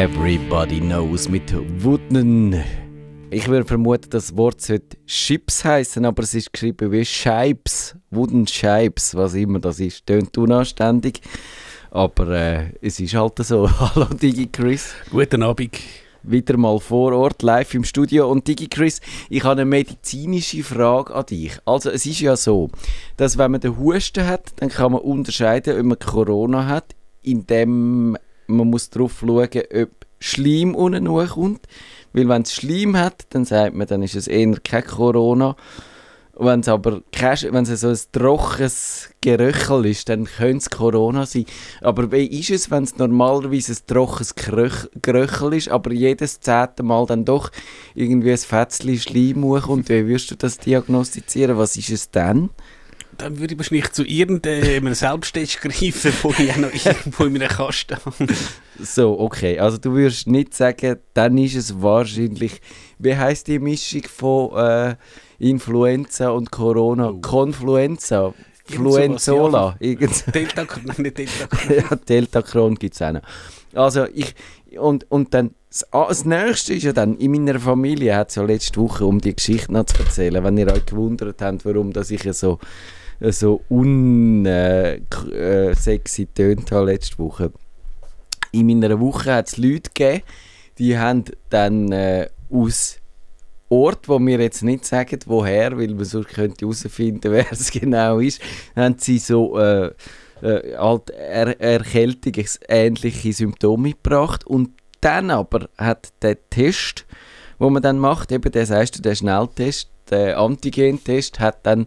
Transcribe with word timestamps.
Everybody 0.00 0.80
knows 0.80 1.28
mit 1.28 1.52
Wooden. 1.84 2.58
Ich 3.30 3.46
würde 3.48 3.66
vermuten, 3.66 4.08
das 4.08 4.34
Wort 4.34 4.62
sollte 4.62 4.96
Chips 5.04 5.62
heißen, 5.62 6.06
aber 6.06 6.22
es 6.22 6.32
ist 6.32 6.54
geschrieben 6.54 6.90
wie 6.90 7.04
Scheibs, 7.04 7.94
Wooden 8.10 8.46
Scheibs, 8.46 9.14
was 9.14 9.34
immer 9.34 9.58
das 9.58 9.78
ist. 9.78 10.06
Tönt 10.06 10.38
unanständig, 10.38 11.20
aber 11.90 12.28
äh, 12.28 12.72
es 12.80 12.98
ist 12.98 13.12
halt 13.12 13.40
so. 13.40 13.68
Hallo 13.78 14.06
Digi 14.06 14.46
Chris. 14.46 14.94
Guten 15.10 15.42
Abend. 15.42 15.78
Wieder 16.22 16.56
mal 16.56 16.80
vor 16.80 17.12
Ort, 17.12 17.42
live 17.42 17.74
im 17.74 17.84
Studio. 17.84 18.30
Und 18.30 18.48
Digi 18.48 18.68
Chris, 18.68 19.02
ich 19.28 19.44
habe 19.44 19.60
eine 19.60 19.66
medizinische 19.66 20.64
Frage 20.64 21.14
an 21.14 21.26
dich. 21.26 21.58
Also 21.66 21.90
es 21.90 22.06
ist 22.06 22.20
ja 22.20 22.36
so, 22.36 22.70
dass 23.18 23.36
wenn 23.36 23.50
man 23.50 23.60
den 23.60 23.76
Husten 23.76 24.26
hat, 24.26 24.52
dann 24.56 24.70
kann 24.70 24.92
man 24.92 25.02
unterscheiden, 25.02 25.78
ob 25.78 25.84
man 25.84 25.98
Corona 25.98 26.64
hat, 26.68 26.94
indem 27.20 28.16
man 28.50 28.68
muss 28.68 28.90
darauf 28.90 29.18
schauen, 29.20 29.48
ob 29.74 29.99
Schleim 30.20 30.74
unten 30.74 31.06
kommt. 31.06 31.66
Weil 32.12 32.28
wenn 32.28 32.42
es 32.42 32.54
Schleim 32.54 32.96
hat, 32.96 33.26
dann 33.30 33.44
sagt 33.44 33.74
man, 33.74 33.86
dann 33.86 34.02
ist 34.02 34.16
es 34.16 34.28
eher 34.28 34.54
kein 34.62 34.84
Corona. 34.84 35.56
Wenn 36.42 36.60
es 36.60 36.68
aber 36.68 37.02
wenn 37.12 37.64
es 37.64 37.80
so 37.80 37.88
ein 37.88 37.98
trockenes 38.12 39.10
Geröchel 39.20 39.84
ist, 39.84 40.08
dann 40.08 40.24
könnte 40.24 40.56
es 40.56 40.70
Corona 40.70 41.26
sein. 41.26 41.44
Aber 41.82 42.10
wie 42.12 42.24
ist 42.26 42.48
es, 42.48 42.70
wenn 42.70 42.84
es 42.84 42.96
normalerweise 42.96 43.72
ein 43.72 43.86
trockenes 43.86 44.34
Geröchel 44.34 45.52
ist, 45.52 45.68
aber 45.68 45.92
jedes 45.92 46.40
zehnte 46.40 46.82
Mal 46.82 47.04
dann 47.04 47.26
doch 47.26 47.50
irgendwie 47.94 48.32
ein 48.32 48.38
Fetzchen 48.38 48.98
Schleim 48.98 49.42
kommt? 49.60 49.90
Wie 49.90 50.06
würdest 50.06 50.30
du 50.30 50.36
das 50.36 50.56
diagnostizieren? 50.56 51.58
Was 51.58 51.76
ist 51.76 51.90
es 51.90 52.10
dann? 52.10 52.48
dann 53.18 53.38
würde 53.38 53.52
ich 53.52 53.58
wahrscheinlich 53.58 53.92
zu 53.92 54.04
irgendeinem 54.04 54.94
Selbsttest 54.94 55.60
greifen, 55.60 56.12
wo 56.22 56.34
ich 56.38 56.52
auch 56.52 56.56
noch 56.56 56.72
irgendwo 56.86 57.24
in 57.24 57.34
meiner 57.34 57.48
Kasten 57.48 57.96
habe. 57.96 58.26
So, 58.82 59.18
okay. 59.18 59.58
Also 59.58 59.78
du 59.78 59.92
würdest 59.92 60.26
nicht 60.26 60.54
sagen, 60.54 60.96
dann 61.14 61.36
ist 61.38 61.56
es 61.56 61.82
wahrscheinlich, 61.82 62.60
wie 62.98 63.16
heißt 63.16 63.46
die 63.46 63.58
Mischung 63.58 64.02
von 64.04 64.56
äh, 64.56 64.96
Influenza 65.38 66.30
und 66.30 66.50
Corona? 66.50 67.10
Oh. 67.10 67.20
Confluenza? 67.20 68.34
Fluenzola? 68.64 69.76
Deltacron, 69.80 70.84
nicht 70.98 71.18
Deltacron. 71.18 71.76
ja, 71.76 71.96
Deltacron 71.96 72.74
gibt 72.76 72.94
es 72.94 73.02
auch 73.02 73.12
noch. 73.12 73.22
Also 73.74 74.06
ich, 74.14 74.34
und, 74.78 75.10
und 75.10 75.34
dann, 75.34 75.54
das, 75.68 75.92
ah, 75.92 76.06
das 76.08 76.24
Nächste 76.24 76.74
ist 76.74 76.84
ja 76.84 76.92
dann, 76.92 77.16
in 77.16 77.32
meiner 77.32 77.58
Familie 77.58 78.16
hat 78.16 78.30
es 78.30 78.36
ja 78.36 78.42
letzte 78.42 78.80
Woche, 78.80 79.04
um 79.04 79.20
die 79.20 79.34
Geschichte 79.34 79.72
noch 79.72 79.86
zu 79.86 80.02
erzählen, 80.02 80.42
wenn 80.42 80.58
ihr 80.58 80.72
euch 80.72 80.86
gewundert 80.86 81.42
habt, 81.42 81.64
warum 81.64 81.92
dass 81.92 82.10
ich 82.10 82.24
ja 82.24 82.32
so 82.32 82.58
so 83.22 83.60
unsexy 83.68 85.02
äh, 85.32 86.24
äh, 86.24 86.28
tönt 86.34 86.72
habe 86.72 86.86
letzte 86.86 87.18
Woche. 87.18 87.52
In 88.52 88.66
meiner 88.66 88.98
Woche 89.00 89.34
hat 89.34 89.48
es 89.48 89.56
Leute 89.56 89.90
gegeben, 89.94 90.22
die 90.78 90.98
haben 90.98 91.24
dann 91.50 91.92
äh, 91.92 92.28
aus 92.50 92.98
Ort, 93.68 94.08
wo 94.08 94.18
wir 94.18 94.40
jetzt 94.40 94.62
nicht 94.64 94.84
sagen, 94.84 95.20
woher, 95.26 95.78
weil 95.78 95.94
man 95.94 96.04
so 96.04 96.22
könnte 96.22 96.64
herausfinden, 96.64 97.30
wer 97.32 97.52
es 97.52 97.70
genau 97.70 98.18
ist, 98.18 98.40
haben 98.74 98.96
sie 98.98 99.18
so 99.18 99.56
äh, 99.58 99.92
äh, 100.42 100.76
halt 100.76 101.10
er 101.10 101.60
erkältungsähnliche 101.60 103.32
Symptome 103.32 103.92
gebracht 103.92 104.46
und 104.46 104.70
dann 105.00 105.30
aber 105.30 105.68
hat 105.78 106.12
der 106.22 106.36
Test, 106.50 107.06
wo 107.58 107.70
man 107.70 107.82
dann 107.82 107.98
macht, 107.98 108.32
eben 108.32 108.50
der 108.50 108.66
der 108.66 109.14
Schnelltest, 109.14 109.90
der 110.10 110.38
Antigentest, 110.38 111.38
hat 111.40 111.64
dann 111.64 111.86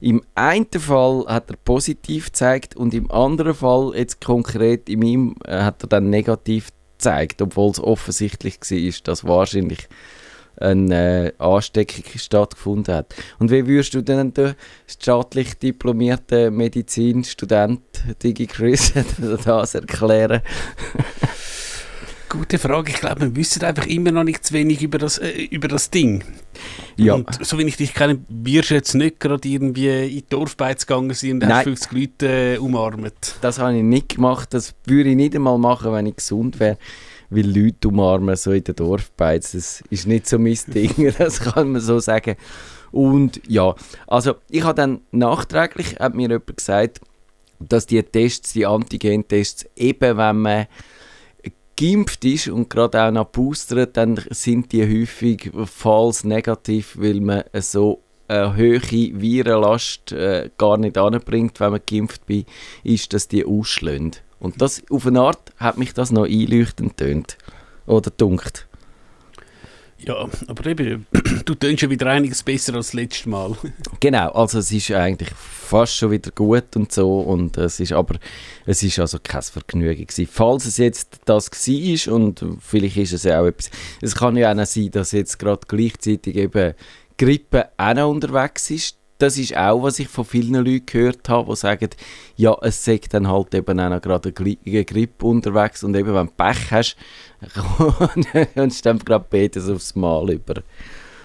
im 0.00 0.22
einen 0.34 0.68
Fall 0.78 1.24
hat 1.26 1.50
er 1.50 1.56
positiv 1.56 2.26
gezeigt 2.26 2.76
und 2.76 2.94
im 2.94 3.10
anderen 3.10 3.54
Fall, 3.54 3.92
jetzt 3.94 4.20
konkret 4.20 4.88
in 4.88 5.00
meinem, 5.00 5.34
äh, 5.44 5.60
hat 5.62 5.82
er 5.82 5.88
dann 5.88 6.10
negativ 6.10 6.70
gezeigt, 6.96 7.42
obwohl 7.42 7.70
es 7.70 7.80
offensichtlich 7.80 8.60
war, 8.60 8.92
dass 9.04 9.24
wahrscheinlich 9.24 9.88
eine 10.60 11.32
äh, 11.32 11.32
Ansteckung 11.38 12.04
stattgefunden 12.16 12.94
hat. 12.94 13.14
Und 13.38 13.50
wie 13.50 13.66
würdest 13.66 13.94
du 13.94 14.02
denn 14.02 14.32
den 14.32 14.54
staatlich 14.86 15.54
diplomierten 15.54 16.54
Medizinstudent 16.54 17.80
Digi 18.22 18.46
Chris 18.46 18.92
das 19.44 19.74
erklären? 19.74 20.42
Gute 22.28 22.58
Frage. 22.58 22.90
Ich 22.90 23.00
glaube, 23.00 23.22
wir 23.22 23.36
wissen 23.36 23.64
einfach 23.64 23.86
immer 23.86 24.12
noch 24.12 24.24
nicht 24.24 24.44
zu 24.44 24.52
wenig 24.52 24.82
über 24.82 24.98
das, 24.98 25.18
äh, 25.18 25.30
über 25.50 25.68
das 25.68 25.90
Ding. 25.90 26.24
Ja. 26.96 27.14
Und 27.14 27.44
so 27.44 27.58
wie 27.58 27.62
ich 27.62 27.76
dich 27.76 27.94
kenne, 27.94 28.18
wirst 28.28 28.70
du 28.70 28.74
jetzt 28.74 28.94
nicht 28.94 29.20
gerade 29.20 29.48
irgendwie 29.48 29.88
in 29.88 30.08
die 30.08 30.26
Dorfbeiz 30.28 30.86
gegangen 30.86 31.14
sein 31.14 31.34
und 31.34 31.46
hast 31.46 31.64
50 31.64 31.92
Leute 31.92 32.54
äh, 32.54 32.58
umarmt. 32.58 33.36
Das 33.40 33.58
habe 33.58 33.76
ich 33.76 33.82
nicht 33.82 34.16
gemacht. 34.16 34.52
Das 34.52 34.74
würde 34.84 35.10
ich 35.10 35.16
nicht 35.16 35.34
einmal 35.34 35.58
machen, 35.58 35.92
wenn 35.92 36.06
ich 36.06 36.16
gesund 36.16 36.58
wäre. 36.60 36.78
Weil 37.30 37.46
Leute 37.46 37.88
umarmen 37.88 38.36
so 38.36 38.52
in 38.52 38.64
der 38.64 38.74
Dorfbeiz, 38.74 39.52
das 39.52 39.82
ist 39.90 40.06
nicht 40.06 40.26
so 40.26 40.38
mein 40.38 40.58
Ding, 40.68 41.12
das 41.18 41.40
kann 41.40 41.72
man 41.72 41.80
so 41.80 41.98
sagen. 41.98 42.36
Und 42.90 43.40
ja, 43.46 43.74
also 44.06 44.36
ich 44.48 44.64
habe 44.64 44.74
dann 44.74 45.00
nachträglich, 45.10 45.96
hat 45.98 46.14
mir 46.14 46.22
jemand 46.22 46.56
gesagt, 46.56 47.00
dass 47.60 47.86
die 47.86 48.02
Tests, 48.02 48.52
die 48.52 48.66
Antigen-Tests, 48.66 49.66
eben 49.76 50.16
wenn 50.16 50.38
man 50.40 50.66
geimpft 51.78 52.24
ist 52.24 52.48
und 52.48 52.68
gerade 52.68 53.02
auch 53.02 53.10
noch 53.10 53.26
boostert, 53.26 53.96
dann 53.96 54.20
sind 54.30 54.72
die 54.72 54.82
häufig 54.82 55.50
falsch 55.66 56.24
negativ, 56.24 56.96
weil 56.98 57.20
man 57.20 57.44
so 57.54 58.02
eine 58.26 58.56
hohe 58.56 58.82
Virenlast 58.82 60.12
äh, 60.12 60.50
gar 60.58 60.76
nicht 60.76 60.98
anbringt, 60.98 61.60
wenn 61.60 61.70
man 61.70 61.80
geimpft 61.88 62.22
ist, 62.82 63.12
dass 63.12 63.28
die 63.28 63.44
ausschlägt. 63.44 64.22
Und 64.40 64.60
das, 64.60 64.82
auf 64.90 65.06
eine 65.06 65.20
Art 65.20 65.52
hat 65.56 65.78
mich 65.78 65.94
das 65.94 66.10
noch 66.10 66.26
einleuchtend 66.26 66.96
tönt 66.96 67.38
oder 67.86 68.10
dunkt. 68.10 68.67
Ja, 69.98 70.28
aber 70.46 70.66
eben, 70.66 71.06
du 71.44 71.54
tönst 71.54 71.82
ja 71.82 71.90
wieder 71.90 72.06
einiges 72.06 72.42
besser 72.42 72.74
als 72.74 72.88
das 72.88 72.94
letzte 72.94 73.28
Mal. 73.28 73.56
genau, 74.00 74.30
also 74.30 74.60
es 74.60 74.70
ist 74.70 74.92
eigentlich 74.92 75.30
fast 75.30 75.96
schon 75.96 76.12
wieder 76.12 76.30
gut 76.30 76.76
und 76.76 76.92
so 76.92 77.20
und 77.20 77.56
es 77.56 77.80
ist 77.80 77.92
aber, 77.92 78.18
es 78.64 78.82
ist 78.82 78.98
also 78.98 79.18
kein 79.22 79.42
Vergnügen 79.42 80.06
gewesen. 80.06 80.28
Falls 80.30 80.66
es 80.66 80.76
jetzt 80.76 81.20
das 81.24 81.50
war 81.50 82.14
und 82.14 82.44
vielleicht 82.60 82.96
ist 82.96 83.12
es 83.12 83.24
ja 83.24 83.40
auch 83.40 83.46
etwas, 83.46 83.70
es 84.00 84.14
kann 84.14 84.36
ja 84.36 84.52
auch 84.52 84.66
sein, 84.66 84.90
dass 84.92 85.12
jetzt 85.12 85.38
gerade 85.38 85.66
gleichzeitig 85.66 86.36
eben 86.36 86.74
Grippe 87.16 87.68
auch 87.76 87.94
noch 87.94 88.10
unterwegs 88.10 88.70
ist, 88.70 88.96
das 89.18 89.36
ist 89.36 89.56
auch, 89.56 89.82
was 89.82 89.98
ich 89.98 90.08
von 90.08 90.24
vielen 90.24 90.54
Leuten 90.54 90.86
gehört 90.86 91.28
habe, 91.28 91.50
die 91.50 91.56
sagen, 91.56 91.90
ja, 92.36 92.56
es 92.62 92.84
sagt 92.84 93.14
dann 93.14 93.28
halt 93.28 93.52
eben 93.54 93.80
auch 93.80 93.90
noch 93.90 94.00
gerade 94.00 94.32
eine 94.36 94.84
Grippe 94.84 95.26
unterwegs 95.26 95.82
und 95.82 95.94
eben, 95.96 96.14
wenn 96.14 96.26
du 96.26 96.32
Pech 96.36 96.70
hast, 96.70 96.96
kommst 97.54 98.34
du 98.84 98.88
dann 98.88 98.98
gerade 99.00 99.26
beides 99.28 99.68
aufs 99.68 99.96
Mal 99.96 100.30
über. 100.30 100.62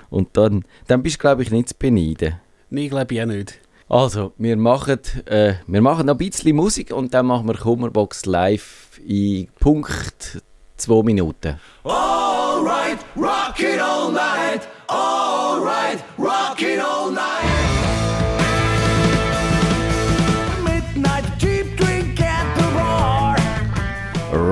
Und 0.09 0.30
dann, 0.34 0.66
dann 0.88 1.03
bist 1.03 1.18
du, 1.18 1.20
glaube 1.20 1.44
ich, 1.44 1.52
nicht 1.52 1.70
zu 1.70 1.76
beneiden. 1.78 2.40
Nein, 2.70 2.90
glaube 2.90 3.14
ich 3.14 3.22
auch 3.22 3.26
nicht. 3.28 3.59
Also, 3.90 4.34
wir 4.38 4.58
machen, 4.58 5.00
äh, 5.26 5.56
wir 5.68 5.82
machen 5.82 6.08
noch 6.08 6.16
ein 6.16 6.18
bisschen 6.18 6.56
Musik 6.56 6.92
und 6.92 7.14
dann 7.14 7.28
machen 7.28 7.48
wir 7.48 7.56
Kummerbox 7.56 8.26
live 8.26 9.00
in 9.06 9.48
Punkt 9.59 10.42
2 10.78 11.03
Minuten. 11.03 11.59
Alright, 11.84 13.00
rock 13.16 13.59
it 13.59 13.80
all 13.80 14.12
night. 14.12 14.68
Alright, 14.90 16.03
rock 16.18 16.62
it 16.62 16.80
all 16.80 17.12
night. 17.12 17.53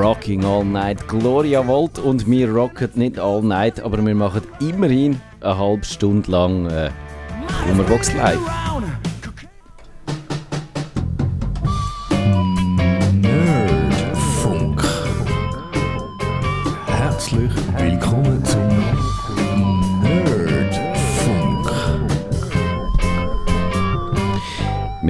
Rocking 0.02 0.44
All 0.44 0.66
Night. 0.66 1.08
Gloria 1.08 1.68
Volt 1.68 2.00
und 2.00 2.26
wir 2.26 2.52
rocken 2.52 2.90
nicht 2.96 3.20
all 3.20 3.44
night, 3.44 3.80
aber 3.80 4.04
wir 4.04 4.16
machen 4.16 4.42
immerhin 4.60 5.22
eine 5.42 5.60
halbe 5.60 5.86
Stunde 5.86 6.32
lang 6.32 6.66
äh, 6.66 6.90
Hummerbox 7.70 8.12
Live. 8.16 8.40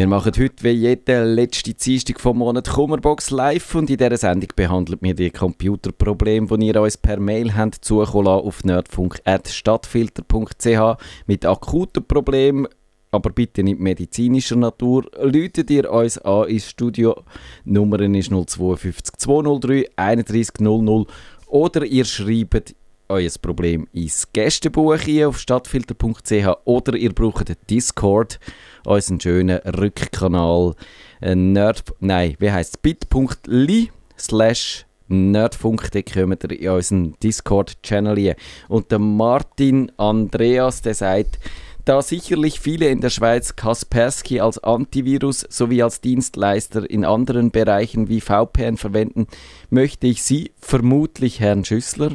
Wir 0.01 0.07
machen 0.07 0.31
heute 0.36 0.63
wie 0.63 0.69
jede 0.69 1.24
letzte 1.24 1.75
Dienstag 1.75 2.19
vom 2.19 2.39
Monat 2.39 2.68
Kummerbox 2.68 3.30
live 3.30 3.75
und 3.75 3.88
in 3.88 3.98
dieser 3.98 4.18
Sendung 4.18 4.50
behandelt 4.56 5.00
wir 5.03 5.13
die 5.13 5.30
Computerprobleme, 5.30 6.57
die 6.57 6.69
ihr 6.69 6.81
uns 6.81 6.98
per 6.98 7.19
Mail 7.19 7.56
habt 7.56 7.86
zukommen 7.86 8.27
auf 8.27 8.63
nerdfunk.stadtfilter.ch 8.63 10.98
mit 11.27 11.45
akuten 11.45 12.03
Problemen, 12.03 12.68
aber 13.12 13.30
bitte 13.30 13.62
nicht 13.62 13.80
medizinischer 13.80 14.56
Natur. 14.56 15.06
Läutet 15.21 15.69
ihr 15.69 15.92
uns 15.92 16.18
an 16.18 16.48
ins 16.48 16.68
Studio. 16.68 17.21
Nummer 17.63 18.00
ist 18.00 18.31
052 18.31 19.18
203 19.18 19.88
3100 19.98 21.07
oder 21.45 21.86
ihr 21.86 22.06
schreibt 22.06 22.74
euer 23.11 23.29
Problem 23.41 23.87
ins 23.93 24.31
Gästebuch 24.33 24.97
hier 24.97 25.29
auf 25.29 25.39
stadtfilter.ch 25.39 26.47
oder 26.65 26.95
ihr 26.95 27.13
braucht 27.13 27.51
Discord 27.69 28.39
unseren 28.85 29.19
schönen 29.19 29.59
Rückkanal 29.59 30.75
äh, 31.21 31.35
Nerd... 31.35 31.83
Nein, 31.99 32.35
wie 32.39 32.51
heisst 32.51 32.81
bit.ly 32.81 33.91
slash 34.17 34.85
Nerdfunk, 35.07 35.91
da 35.91 36.01
kommt 36.01 36.43
ihr 36.45 36.51
in 36.51 36.69
unseren 36.69 37.15
Discord-Channel. 37.21 38.35
Und 38.69 38.91
der 38.91 38.99
Martin 38.99 39.91
Andreas, 39.97 40.81
der 40.81 40.95
sagt, 40.95 41.37
da 41.85 42.01
sicherlich 42.01 42.59
viele 42.59 42.87
in 42.87 43.01
der 43.01 43.09
Schweiz 43.09 43.55
Kaspersky 43.55 44.39
als 44.39 44.63
Antivirus 44.63 45.45
sowie 45.49 45.83
als 45.83 46.01
Dienstleister 46.01 46.89
in 46.89 47.05
anderen 47.05 47.51
Bereichen 47.51 48.09
wie 48.09 48.21
VPN 48.21 48.77
verwenden, 48.77 49.27
möchte 49.69 50.07
ich 50.07 50.23
Sie, 50.23 50.51
vermutlich 50.59 51.39
Herrn 51.39 51.65
Schüssler, 51.65 52.11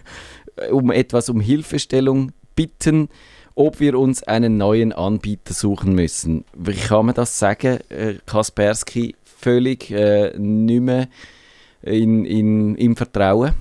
um 0.70 0.90
etwas 0.90 1.28
um 1.28 1.40
Hilfestellung 1.40 2.32
bitten, 2.54 3.08
ob 3.54 3.80
wir 3.80 3.98
uns 3.98 4.22
einen 4.22 4.56
neuen 4.58 4.92
Anbieter 4.92 5.54
suchen 5.54 5.94
müssen. 5.94 6.44
Wie 6.56 6.74
kann 6.74 7.06
man 7.06 7.14
das 7.14 7.38
sagen? 7.38 7.78
Äh, 7.88 8.14
Kaspersky 8.26 9.14
völlig 9.24 9.90
äh, 9.90 10.36
nicht 10.38 10.82
mehr 10.82 11.08
in, 11.82 12.24
in, 12.24 12.74
im 12.76 12.96
Vertrauen? 12.96 13.54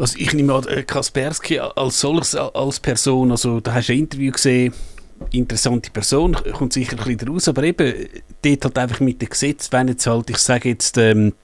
Also 0.00 0.16
ich 0.18 0.32
nehme 0.32 0.54
an, 0.54 0.66
äh, 0.66 0.82
Kaspersky 0.82 1.58
als 1.58 2.00
solches, 2.00 2.34
als 2.34 2.80
Person, 2.80 3.30
also 3.30 3.60
da 3.60 3.74
hast 3.74 3.90
du 3.90 3.92
ein 3.92 3.98
Interview 4.00 4.32
gesehen, 4.32 4.72
interessante 5.30 5.90
Person, 5.90 6.34
kommt 6.52 6.72
sicher 6.72 6.98
ein 6.98 7.16
bisschen 7.16 7.28
raus, 7.28 7.48
aber 7.48 7.62
eben, 7.64 8.08
dort 8.42 8.64
halt 8.64 8.78
einfach 8.78 9.00
mit 9.00 9.20
dem 9.20 9.28
Gesetz, 9.28 9.70
wenn 9.72 9.88
jetzt 9.88 10.06
halt, 10.06 10.30
ich 10.30 10.38
sage 10.38 10.70
jetzt, 10.70 10.96
ähm, 10.96 11.34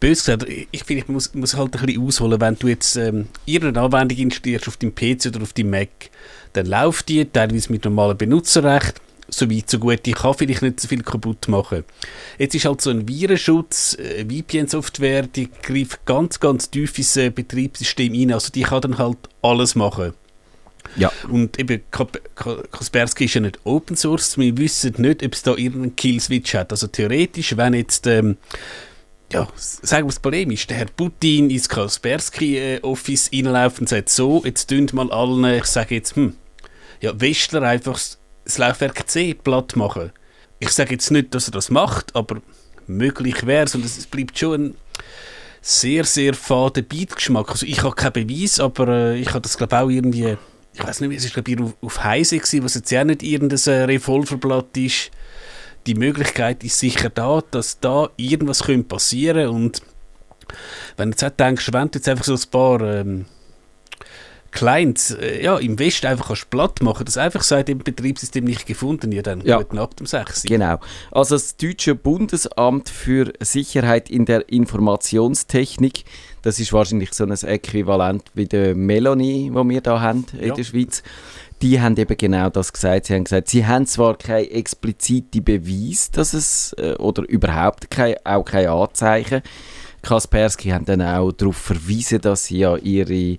böse 0.00 0.36
gesagt, 0.38 0.46
ich 0.70 0.84
finde, 0.84 1.02
ich 1.02 1.08
muss, 1.08 1.34
muss 1.34 1.54
halt 1.54 1.76
ein 1.76 1.86
bisschen 1.86 2.02
ausholen, 2.02 2.40
wenn 2.40 2.56
du 2.56 2.68
jetzt 2.68 2.96
ähm, 2.96 3.28
irgendeine 3.44 3.84
Anwendung 3.84 4.18
installierst 4.18 4.68
auf 4.68 4.78
deinem 4.78 4.94
PC 4.94 5.26
oder 5.26 5.42
auf 5.42 5.52
deinem 5.52 5.70
Mac, 5.70 5.88
dann 6.54 6.64
läuft 6.64 7.10
die 7.10 7.26
teilweise 7.26 7.70
mit 7.70 7.84
normalem 7.84 8.16
Benutzerrecht, 8.16 9.02
so 9.30 9.50
weit, 9.50 9.70
so 9.70 9.78
gut. 9.78 10.06
Ich 10.06 10.14
kann 10.14 10.34
vielleicht 10.34 10.62
nicht 10.62 10.80
so 10.80 10.88
viel 10.88 11.02
kaputt 11.02 11.48
machen. 11.48 11.84
Jetzt 12.38 12.54
ist 12.54 12.64
halt 12.64 12.80
so 12.80 12.90
ein 12.90 13.08
Virenschutz, 13.08 13.96
äh, 13.98 14.24
VPN-Software, 14.24 15.22
die 15.22 15.48
greift 15.62 16.04
ganz, 16.06 16.40
ganz 16.40 16.70
tief 16.70 16.96
ins 16.98 17.16
äh, 17.16 17.30
Betriebssystem 17.30 18.12
rein. 18.12 18.32
Also 18.32 18.50
die 18.52 18.62
kann 18.62 18.82
dann 18.82 18.98
halt 18.98 19.18
alles 19.42 19.74
machen. 19.74 20.14
Ja. 20.96 21.12
Und 21.28 21.58
eben 21.58 21.82
Kaspersky 21.90 23.26
ist 23.26 23.34
ja 23.34 23.40
nicht 23.40 23.60
Open 23.64 23.96
Source. 23.96 24.38
Wir 24.38 24.56
wissen 24.56 24.94
nicht, 24.98 25.22
ob 25.22 25.34
es 25.34 25.42
da 25.42 25.52
irgendeinen 25.52 25.96
Kill-Switch 25.96 26.54
hat. 26.54 26.72
Also 26.72 26.86
theoretisch, 26.86 27.56
wenn 27.56 27.74
jetzt 27.74 28.06
ähm, 28.06 28.36
ja, 29.32 29.46
sagen 29.56 30.06
wir 30.06 30.10
es 30.10 30.18
polemisch, 30.18 30.66
der 30.66 30.78
Herr 30.78 30.86
Putin 30.86 31.50
ins 31.50 31.68
Kaspersky-Office 31.68 33.28
äh, 33.28 33.36
reinläuft 33.36 33.80
und 33.80 33.88
sagt 33.88 34.08
so, 34.08 34.42
jetzt 34.44 34.68
tun 34.68 34.88
mal 34.92 35.10
allen, 35.12 35.44
ich 35.44 35.66
sage 35.66 35.94
jetzt, 35.94 36.16
hm, 36.16 36.34
ja, 37.00 37.18
Westler 37.20 37.62
einfach 37.62 37.94
das 37.94 38.18
Laufwerk 38.44 39.08
C 39.08 39.34
platt 39.34 39.76
machen. 39.76 40.12
Ich 40.58 40.70
sage 40.70 40.92
jetzt 40.92 41.10
nicht, 41.10 41.34
dass 41.34 41.48
er 41.48 41.52
das 41.52 41.70
macht, 41.70 42.14
aber 42.14 42.40
möglich 42.86 43.46
wäre 43.46 43.64
es 43.64 43.74
und 43.74 43.84
es 43.84 44.06
bleibt 44.06 44.38
schon 44.38 44.64
ein 44.64 44.74
sehr, 45.60 46.04
sehr 46.04 46.34
fader 46.34 46.82
Beatgeschmack. 46.82 47.50
Also 47.50 47.66
ich 47.66 47.82
habe 47.82 47.94
keinen 47.94 48.26
Beweis, 48.26 48.60
aber 48.60 48.88
äh, 48.88 49.18
ich 49.18 49.28
habe 49.30 49.40
das 49.40 49.56
glaube 49.56 49.78
auch 49.78 49.88
irgendwie, 49.88 50.36
ich 50.72 50.82
weiß 50.82 51.00
nicht, 51.00 51.16
es 51.16 51.24
ist 51.24 51.34
glaube 51.34 51.50
ich 51.50 51.60
auf, 51.60 51.76
auf 51.80 52.04
Heise 52.04 52.38
gewesen, 52.38 52.64
was 52.64 52.74
jetzt 52.74 52.90
ja 52.90 53.04
nicht 53.04 53.22
irgendein 53.22 53.58
äh, 53.66 53.84
Revolverblatt 53.84 54.76
ist. 54.76 55.10
Die 55.86 55.94
Möglichkeit 55.94 56.62
ist 56.64 56.78
sicher 56.78 57.10
da, 57.10 57.42
dass 57.50 57.80
da 57.80 58.10
irgendwas 58.16 58.64
könnte 58.64 58.88
passieren 58.88 59.48
und 59.48 59.82
wenn 60.96 61.10
du 61.10 61.14
jetzt 61.14 61.24
auch 61.24 61.30
denkst, 61.30 61.70
wenn 61.72 61.90
du 61.90 61.98
jetzt 61.98 62.08
einfach 62.08 62.24
so 62.24 62.34
ein 62.34 62.50
paar 62.50 62.80
ähm, 62.82 63.26
Clients 64.52 65.12
äh, 65.12 65.42
ja, 65.42 65.58
im 65.58 65.78
Westen 65.78 66.06
einfach 66.06 66.28
kannst 66.28 66.50
platt 66.50 66.82
machen, 66.82 67.04
das 67.04 67.16
einfach 67.16 67.42
seit 67.42 67.68
dem 67.68 67.78
Betriebssystem 67.78 68.44
nicht 68.44 68.66
gefunden, 68.66 69.12
ja 69.12 69.22
dann 69.22 69.42
ja. 69.42 69.58
guten 69.58 69.78
ab 69.78 69.96
dem 69.96 70.06
6. 70.06 70.44
Genau. 70.44 70.78
Also 71.10 71.34
das 71.36 71.56
Deutsche 71.56 71.94
Bundesamt 71.94 72.88
für 72.88 73.32
Sicherheit 73.40 74.10
in 74.10 74.24
der 74.24 74.48
Informationstechnik, 74.48 76.04
das 76.42 76.58
ist 76.58 76.72
wahrscheinlich 76.72 77.12
so 77.12 77.24
ein 77.24 77.32
Äquivalent 77.32 78.24
wie 78.34 78.46
der 78.46 78.74
Melanie, 78.74 79.50
wo 79.52 79.68
wir 79.68 79.80
da 79.80 80.00
haben 80.00 80.26
in 80.38 80.48
ja. 80.48 80.54
der 80.54 80.64
Schweiz, 80.64 81.02
die 81.62 81.80
haben 81.80 81.96
eben 81.96 82.16
genau 82.16 82.48
das 82.48 82.72
gesagt. 82.72 83.06
Sie 83.06 83.14
haben 83.14 83.24
gesagt, 83.24 83.48
sie 83.48 83.66
haben 83.66 83.86
zwar 83.86 84.16
keine 84.16 84.50
explizite 84.50 85.42
Beweis, 85.42 86.10
dass 86.10 86.32
es, 86.32 86.74
äh, 86.78 86.94
oder 86.94 87.28
überhaupt 87.28 87.90
kein, 87.90 88.14
auch 88.24 88.44
kein 88.44 88.68
Anzeichen. 88.68 89.42
Kaspersky 90.02 90.70
haben 90.70 90.86
dann 90.86 91.02
auch 91.02 91.32
darauf 91.32 91.56
verwiesen, 91.56 92.20
dass 92.22 92.44
sie 92.44 92.58
ja 92.58 92.76
ihre 92.76 93.36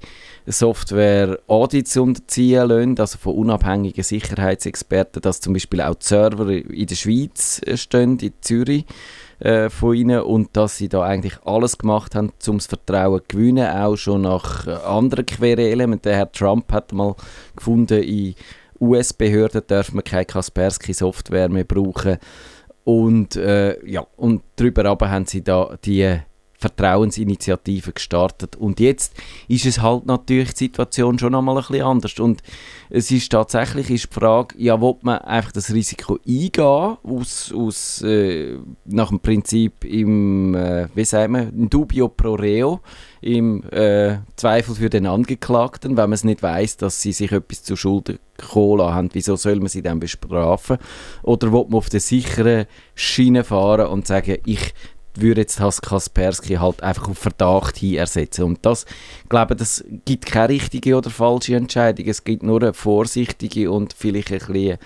Software 0.48 1.40
Audits 1.48 1.96
unterziehen 1.98 2.68
lassen, 2.68 3.00
also 3.00 3.18
von 3.18 3.36
unabhängigen 3.36 4.04
Sicherheitsexperten, 4.04 5.22
dass 5.22 5.42
zum 5.42 5.54
Beispiel 5.54 5.82
auch 5.82 5.96
die 5.96 6.06
Server 6.06 6.50
in 6.50 6.88
der 6.88 6.96
Schweiz 6.96 7.62
stehen, 7.76 8.18
in 8.20 8.34
Zürich 8.42 8.86
äh, 9.40 9.70
von 9.70 9.96
ihnen 9.96 10.22
und 10.22 10.50
dass 10.54 10.78
sie 10.78 10.90
da 10.90 11.04
eigentlich 11.04 11.38
alles 11.46 11.78
gemacht 11.78 12.16
haben, 12.16 12.32
um 12.48 12.58
das 12.58 12.68
Vertrauen 12.68 13.22
zu 13.22 13.38
gewinnen, 13.38 13.68
auch 13.70 13.96
schon 13.96 14.22
nach 14.22 14.68
äh, 14.68 14.72
anderen 14.72 15.26
Querelen. 15.26 16.02
Der 16.02 16.16
Herr 16.16 16.32
Trump 16.32 16.72
hat 16.72 16.92
mal 16.92 17.16
gefunden, 17.56 18.02
in 18.02 18.36
US-Behörden 18.80 19.62
darf 19.68 19.94
man 19.94 20.04
keine 20.04 20.26
Kaspersky-Software 20.26 21.50
mehr 21.50 21.64
brauchen. 21.64 22.18
Und, 22.84 23.36
äh, 23.36 23.84
ja, 23.88 24.06
und 24.18 24.42
darüber 24.56 24.98
haben 25.10 25.26
sie 25.26 25.44
da 25.44 25.78
die 25.86 26.20
Vertrauensinitiative 26.62 27.92
gestartet. 27.92 28.56
Und 28.56 28.80
jetzt 28.80 29.14
ist 29.48 29.66
es 29.66 29.82
halt 29.82 30.06
natürlich 30.06 30.54
die 30.54 30.66
Situation 30.66 31.18
schon 31.18 31.34
einmal 31.36 31.58
ein 31.58 31.64
bisschen 31.66 31.84
anders. 31.84 32.20
Und 32.20 32.44
es 32.90 33.10
ist 33.10 33.32
tatsächlich 33.32 33.90
ist 33.90 34.10
die 34.12 34.20
Frage, 34.20 34.56
ja, 34.58 34.80
will 34.80 34.96
man 35.02 35.18
einfach 35.20 35.52
das 35.52 35.74
Risiko 35.74 36.20
eingehen, 36.26 36.98
aus, 37.04 37.52
aus, 37.52 38.02
äh, 38.04 38.58
nach 38.86 39.10
dem 39.10 39.20
Prinzip 39.20 39.84
im, 39.84 40.54
äh, 40.54 40.88
wie 40.94 41.06
sagen 41.06 41.34
wir, 41.34 41.50
in 41.50 41.70
dubio 41.70 42.08
pro 42.10 42.36
reo, 42.36 42.82
im 43.22 43.64
äh, 43.72 44.18
Zweifel 44.36 44.76
für 44.76 44.90
den 44.90 45.08
Angeklagten, 45.08 45.98
wenn 45.98 46.10
man 46.10 46.14
es 46.14 46.24
nicht 46.24 46.44
weiß, 46.44 46.78
dass 46.78 47.02
sie 47.02 47.12
sich 47.12 47.32
etwas 47.32 47.64
zu 47.64 47.76
Schulden 47.76 48.20
geholt 48.38 48.82
haben, 48.82 49.10
wieso 49.14 49.36
soll 49.36 49.58
man 49.58 49.68
sie 49.68 49.82
dann 49.82 50.00
bestrafen? 50.00 50.78
Oder 51.24 51.52
will 51.52 51.66
man 51.66 51.76
auf 51.76 51.90
der 51.90 52.00
sicheren 52.00 52.66
Schiene 52.96 53.44
fahren 53.44 53.88
und 53.88 54.08
sagen, 54.08 54.38
ich 54.46 54.74
würde 55.16 55.42
jetzt 55.42 55.60
Has 55.60 55.82
Kaspersky 55.82 56.56
halt 56.56 56.84
einfach 56.84 57.10
auf 57.10 57.18
Verdacht 57.18 57.78
hin 57.78 57.96
ersetzen. 57.96 58.44
Und 58.44 58.60
das, 58.64 58.86
glaube 59.30 59.56
das 59.56 59.84
gibt 60.06 60.26
keine 60.26 60.50
richtige 60.50 60.96
oder 60.96 61.10
falsche 61.10 61.56
Entscheidung. 61.56 62.08
Es 62.08 62.24
gibt 62.24 62.44
nur 62.44 62.62
eine 62.62 62.74
vorsichtige 62.74 63.72
und 63.72 63.94
vielleicht 63.94 64.32
ein 64.32 64.40
bisschen 64.40 64.78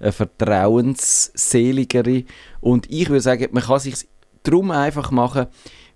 eine 0.00 0.12
vertrauensseligere. 0.12 2.24
Und 2.60 2.90
ich 2.90 3.08
würde 3.08 3.20
sagen, 3.20 3.48
man 3.52 3.62
kann 3.62 3.80
sich 3.80 4.06
darum 4.42 4.70
einfach 4.70 5.10
machen, 5.10 5.46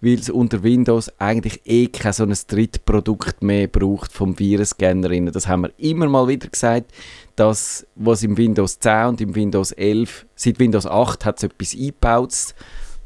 weil 0.01 0.15
es 0.15 0.31
unter 0.31 0.63
Windows 0.63 1.11
eigentlich 1.19 1.63
eh 1.65 1.89
kein 1.89 2.13
so 2.13 2.25
ein 2.25 2.35
Drittprodukt 2.47 3.43
mehr 3.43 3.67
braucht 3.67 4.13
vom 4.13 4.39
Virenscanner. 4.39 5.31
Das 5.31 5.49
haben 5.49 5.63
wir 5.63 5.73
immer 5.79 6.09
mal 6.09 6.29
wieder 6.29 6.49
gesagt, 6.49 6.93
dass 7.35 7.87
was 7.95 8.23
im 8.23 8.37
Windows 8.37 8.79
10 8.79 9.07
und 9.07 9.21
im 9.21 9.35
Windows 9.35 9.73
11, 9.73 10.27
seit 10.35 10.59
Windows 10.59 10.87
8 10.87 11.25
hat 11.25 11.39
es 11.39 11.45
etwas 11.45 11.75
eingebaut, 11.75 12.55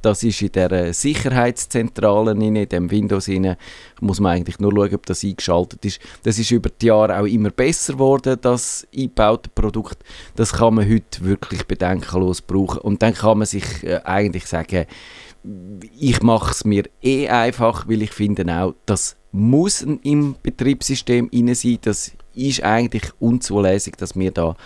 das 0.03 0.23
ist 0.23 0.43
in 0.43 0.53
der 0.53 0.93
Sicherheitszentrale 0.93 2.33
in 2.33 2.69
dem 2.69 2.91
Windows 2.91 3.29
rein. 3.29 3.57
Muss 4.01 4.21
man 4.21 4.33
eigentlich 4.33 4.59
nur 4.59 4.73
schauen, 4.73 4.95
ob 4.95 5.07
das 5.07 5.25
eingeschaltet 5.25 5.85
ist. 5.85 6.01
Das 6.23 6.39
ist 6.39 6.51
über 6.51 6.71
die 6.71 6.87
Jahre 6.87 7.19
auch 7.19 7.27
immer 7.27 7.51
besser 7.51 7.95
geworden, 7.95 8.37
das 8.41 8.87
eingebaute 8.95 9.51
Produkt. 9.55 9.99
Das 10.37 10.53
kann 10.53 10.75
man 10.75 10.89
heute 10.89 11.25
wirklich 11.25 11.67
bedenkenlos 11.67 12.41
brauchen. 12.41 12.79
Und 12.79 13.03
dann 13.03 13.15
kann 13.15 13.39
man 13.39 13.47
sich 13.47 13.85
äh, 13.85 14.01
eigentlich 14.05 14.47
sagen, 14.47 14.87
ich 15.99 16.23
mache 16.23 16.51
es 16.51 16.65
mir 16.65 16.85
eh 17.03 17.29
einfach, 17.29 17.89
weil 17.89 18.03
ich 18.03 18.13
finde 18.13 18.45
auch, 18.55 18.75
das 18.87 19.17
muss 19.33 19.83
im 19.83 20.37
Betriebssystem 20.43 21.31
rein 21.33 21.55
sein. 21.55 21.79
Das 21.83 22.13
ist 22.35 22.63
eigentlich 22.63 23.05
unzulässig, 23.19 23.97
dass 23.97 24.17
wir 24.17 24.31
da 24.31 24.57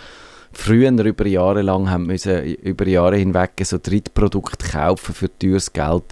früher 0.55 0.91
über 0.91 1.27
Jahre 1.27 1.61
lang 1.61 1.89
haben 1.89 2.07
müssen, 2.07 2.43
über 2.43 2.87
Jahre 2.87 3.17
hinweg 3.17 3.51
so 3.63 3.77
Drittprodukte 3.77 4.67
kaufen 4.67 5.13
für 5.13 5.29
teures 5.37 5.73
Geld, 5.73 6.03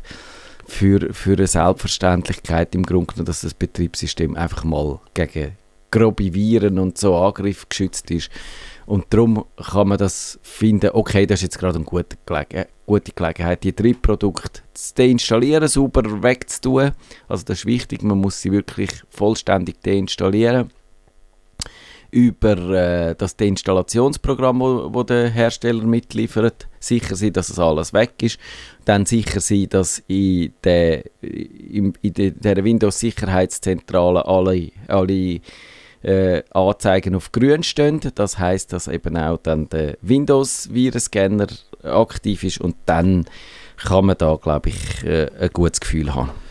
für, 0.67 1.13
für 1.13 1.33
eine 1.33 1.47
Selbstverständlichkeit 1.47 2.75
im 2.75 2.83
Grunde 2.83 3.07
genommen, 3.07 3.25
dass 3.25 3.41
das 3.41 3.53
Betriebssystem 3.53 4.35
einfach 4.35 4.63
mal 4.63 4.99
gegen 5.13 5.53
grobe 5.91 6.33
Viren 6.33 6.77
und 6.79 6.97
so 6.97 7.15
Angriff 7.15 7.67
geschützt 7.69 8.11
ist. 8.11 8.29
Und 8.85 9.05
darum 9.11 9.45
kann 9.55 9.87
man 9.87 9.97
das 9.97 10.39
finden, 10.41 10.89
okay, 10.93 11.25
das 11.25 11.39
ist 11.39 11.43
jetzt 11.43 11.59
gerade 11.59 11.75
eine 11.75 11.85
gute, 11.85 12.17
Gelege 12.25 12.67
gute 12.85 13.13
Gelegenheit, 13.13 13.63
die 13.63 13.73
Drittprodukte 13.73 14.61
zu 14.73 14.93
deinstallieren, 14.95 15.67
sauber 15.69 16.21
wegzutun. 16.21 16.91
Also 17.29 17.45
das 17.45 17.59
ist 17.59 17.65
wichtig, 17.65 18.03
man 18.03 18.19
muss 18.19 18.41
sie 18.41 18.51
wirklich 18.51 18.91
vollständig 19.09 19.81
deinstallieren 19.81 20.69
über 22.13 22.57
äh, 22.57 23.15
das 23.15 23.33
Installationsprogramm, 23.33 24.59
wo, 24.59 24.93
wo 24.93 25.03
der 25.03 25.29
Hersteller 25.29 25.83
mitliefert, 25.83 26.67
sicher 26.79 27.15
sein, 27.15 27.33
dass 27.33 27.49
es 27.49 27.57
alles 27.57 27.91
weg 27.91 28.13
ist. 28.21 28.39
Dann 28.85 29.05
sicher 29.05 29.39
sein, 29.39 29.67
dass 29.69 30.03
in 30.07 30.53
der, 30.63 31.03
in, 31.21 31.93
in 32.01 32.13
der 32.13 32.63
Windows-Sicherheitszentrale 32.63 34.25
alle, 34.25 34.71
alle 34.87 35.39
äh, 36.03 36.43
Anzeigen 36.51 37.15
auf 37.15 37.31
grün 37.31 37.63
stehen. 37.63 37.99
Das 38.13 38.37
heißt, 38.37 38.71
dass 38.73 38.87
eben 38.87 39.17
auch 39.17 39.37
dann 39.37 39.69
der 39.69 39.97
Windows-Virenscanner 40.01 41.47
aktiv 41.81 42.43
ist 42.43 42.61
und 42.61 42.75
dann 42.85 43.25
kann 43.77 44.05
man 44.05 44.17
da, 44.17 44.35
glaube 44.35 44.69
ich, 44.69 45.03
äh, 45.03 45.29
ein 45.39 45.49
gutes 45.51 45.79
Gefühl 45.79 46.13
haben. 46.13 46.42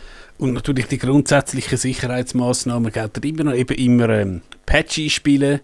Und 0.43 0.55
natürlich 0.55 0.89
die 0.89 0.99
grundsätzlichen 0.99 1.79
Sicherheitsmaßnahmen 1.79 2.91
gelten 2.91 3.23
immer 3.23 3.45
noch. 3.45 3.55
Eben 3.55 3.77
immer 3.77 4.09
ähm, 4.09 4.43
Patch 4.67 4.99
einspielen. 4.99 5.61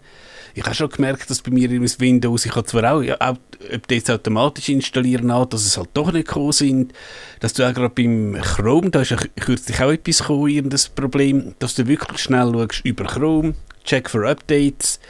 Ich 0.55 0.63
habe 0.63 0.73
schon 0.73 0.87
gemerkt, 0.87 1.29
dass 1.29 1.41
bei 1.41 1.51
mir 1.51 1.69
in 1.69 1.81
Windows, 1.81 2.45
ich 2.45 2.55
habe 2.55 2.65
zwar 2.65 2.93
auch 2.93 3.01
ja, 3.01 3.15
Updates 3.15 4.09
automatisch 4.09 4.69
installieren 4.69 5.31
an, 5.31 5.49
dass 5.49 5.65
es 5.65 5.77
halt 5.77 5.89
doch 5.95 6.13
nicht 6.13 6.27
gekommen 6.27 6.53
sind. 6.53 6.93
Dass 7.41 7.51
du 7.51 7.67
auch 7.67 7.73
gerade 7.73 7.93
beim 7.93 8.41
Chrome, 8.41 8.89
da 8.89 9.01
ist 9.01 9.11
ja 9.11 9.17
kürzlich 9.17 9.81
auch 9.81 9.91
etwas 9.91 10.19
gekommen, 10.19 10.47
irgendein 10.47 10.79
Problem, 10.95 11.55
dass 11.59 11.75
du 11.75 11.85
wirklich 11.85 12.19
schnell 12.19 12.53
schaust 12.53 12.85
über 12.85 13.03
Chrome, 13.03 13.55
check 13.83 14.09
for 14.09 14.23
Updates, 14.23 15.01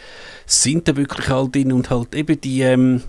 sind 0.48 0.88
da 0.88 0.98
wirklich 0.98 1.30
halt 1.30 1.54
drin 1.54 1.74
und 1.74 1.92
halt 1.92 2.16
eben 2.16 2.42
die, 2.42 2.62
ähm, 2.62 3.04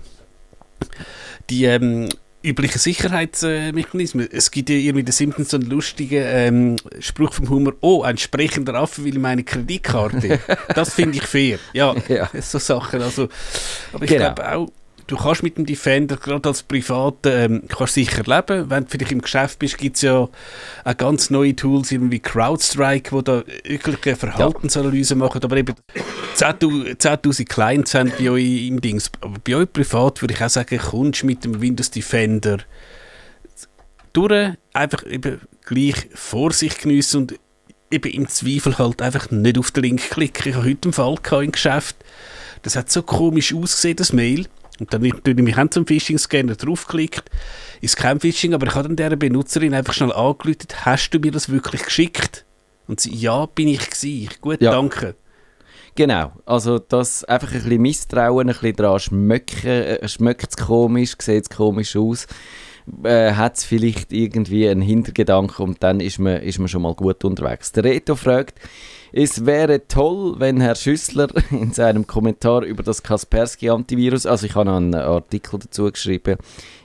die 1.49 1.65
ähm, 1.65 2.07
üblichen 2.43 2.79
Sicherheitsmechanismen. 2.79 4.27
Es 4.31 4.51
gibt 4.51 4.69
ja 4.69 4.75
irgendwie 4.75 5.03
den 5.03 5.11
Simpsons 5.11 5.49
so 5.49 5.57
einen 5.57 5.69
lustigen 5.69 6.23
ähm, 6.25 6.75
Spruch 6.99 7.33
vom 7.33 7.49
Humor, 7.49 7.73
oh, 7.81 8.03
ein 8.03 8.17
sprechender 8.17 8.75
Affe 8.75 9.03
will 9.03 9.19
meine 9.19 9.43
Kreditkarte. 9.43 10.39
das 10.75 10.93
finde 10.93 11.17
ich 11.17 11.23
fair. 11.23 11.59
Ja, 11.73 11.95
Ja. 12.07 12.29
so 12.41 12.59
Sachen. 12.59 13.01
Also, 13.01 13.29
aber 13.93 14.03
ich 14.05 14.11
Genau. 14.11 14.33
glaube 14.33 14.51
auch, 14.55 14.71
du 15.11 15.17
kannst 15.17 15.43
mit 15.43 15.57
dem 15.57 15.65
Defender, 15.65 16.15
gerade 16.15 16.47
als 16.47 16.63
Privater, 16.63 17.43
ähm, 17.43 17.63
kannst 17.67 17.95
sicher 17.95 18.23
leben. 18.23 18.69
Wenn 18.69 18.85
du 18.85 18.89
vielleicht 18.89 19.11
im 19.11 19.21
Geschäft 19.21 19.59
bist, 19.59 19.77
gibt 19.77 19.97
es 19.97 20.03
ja 20.03 20.29
auch 20.85 20.97
ganz 20.97 21.29
neue 21.29 21.55
Tools, 21.55 21.91
irgendwie 21.91 22.19
CrowdStrike, 22.19 23.17
die 23.17 23.23
da 23.23 23.43
wirklich 23.65 24.05
eine 24.05 24.15
Verhaltensanalyse 24.15 25.15
machen. 25.15 25.43
Aber 25.43 25.57
eben 25.57 25.75
10'000 26.35 26.95
10'000 26.95 27.45
Clients 27.45 27.93
haben 27.93 28.13
bei 28.17 28.29
euch 28.29 28.67
im 28.67 28.79
Dings. 28.79 29.11
Aber 29.19 29.37
bei 29.43 29.55
euch 29.55 29.71
privat 29.71 30.21
würde 30.21 30.33
ich 30.33 30.43
auch 30.43 30.49
sagen, 30.49 30.79
kommst 30.79 31.25
mit 31.25 31.43
dem 31.43 31.59
Windows 31.59 31.91
Defender 31.91 32.59
durch, 34.13 34.53
einfach 34.73 35.05
eben 35.05 35.41
gleich 35.65 36.07
Vorsicht 36.13 36.81
geniessen 36.81 37.21
und 37.21 37.39
eben 37.91 38.11
im 38.11 38.27
Zweifel 38.29 38.77
halt 38.77 39.01
einfach 39.01 39.29
nicht 39.29 39.57
auf 39.57 39.71
den 39.71 39.83
Link 39.83 40.09
klicken. 40.09 40.49
Ich 40.49 40.55
habe 40.55 40.67
heute 40.69 40.85
einen 40.85 40.93
Fall 40.93 41.15
gehabt 41.15 41.43
im 41.43 41.51
Geschäft, 41.51 41.97
das 42.61 42.75
hat 42.75 42.91
so 42.91 43.03
komisch 43.03 43.53
ausgesehen, 43.53 43.97
das 43.97 44.13
Mail. 44.13 44.47
Und 44.81 44.91
dann 44.91 45.03
habe 45.07 45.29
ich 45.31 45.35
mich 45.35 45.57
auch 45.59 45.69
zum 45.69 45.85
Phishing-Scanner 45.85 46.55
draufgeklickt. 46.55 47.29
Ist 47.81 47.97
kein 47.97 48.19
Phishing, 48.19 48.55
aber 48.55 48.65
ich 48.65 48.73
habe 48.73 48.87
dann 48.87 48.95
dieser 48.97 49.15
Benutzerin 49.15 49.75
einfach 49.75 49.93
schnell 49.93 50.11
angerufen, 50.11 50.57
hast 50.83 51.11
du 51.11 51.19
mir 51.19 51.31
das 51.31 51.49
wirklich 51.49 51.83
geschickt? 51.83 52.45
Und 52.87 52.99
sie, 52.99 53.13
ja, 53.13 53.45
bin 53.45 53.67
ich 53.67 53.87
gewesen. 53.87 54.29
Gut, 54.41 54.59
Ja. 54.59 54.71
danke. 54.71 55.15
Genau, 55.93 56.31
also 56.47 56.79
das 56.79 57.23
einfach 57.25 57.49
ein 57.49 57.61
bisschen 57.61 57.81
Misstrauen, 57.81 58.49
ein 58.49 58.55
bisschen 58.55 58.75
daran 58.75 58.99
schmecken, 58.99 59.67
äh, 59.69 60.07
schmeckt 60.07 60.47
es 60.49 60.57
komisch, 60.57 61.15
sieht 61.19 61.43
es 61.43 61.49
komisch 61.49 61.95
aus, 61.95 62.25
äh, 63.03 63.33
hat 63.33 63.57
es 63.57 63.63
vielleicht 63.65 64.11
irgendwie 64.11 64.67
einen 64.67 64.81
Hintergedanken 64.81 65.63
und 65.63 65.83
dann 65.83 65.99
ist 65.99 66.17
man, 66.17 66.37
ist 66.37 66.57
man 66.57 66.69
schon 66.69 66.81
mal 66.81 66.95
gut 66.95 67.23
unterwegs. 67.23 67.71
Der 67.73 67.83
Reto 67.83 68.15
fragt, 68.15 68.57
es 69.13 69.45
wäre 69.45 69.87
toll, 69.87 70.35
wenn 70.37 70.61
Herr 70.61 70.75
Schüssler 70.75 71.27
in 71.51 71.73
seinem 71.73 72.07
Kommentar 72.07 72.63
über 72.63 72.83
das 72.83 73.03
Kaspersky-Antivirus, 73.03 74.25
also 74.25 74.45
ich 74.45 74.55
habe 74.55 74.65
noch 74.69 74.77
einen 74.77 74.95
Artikel 74.95 75.59
dazu 75.59 75.91
geschrieben, 75.91 76.37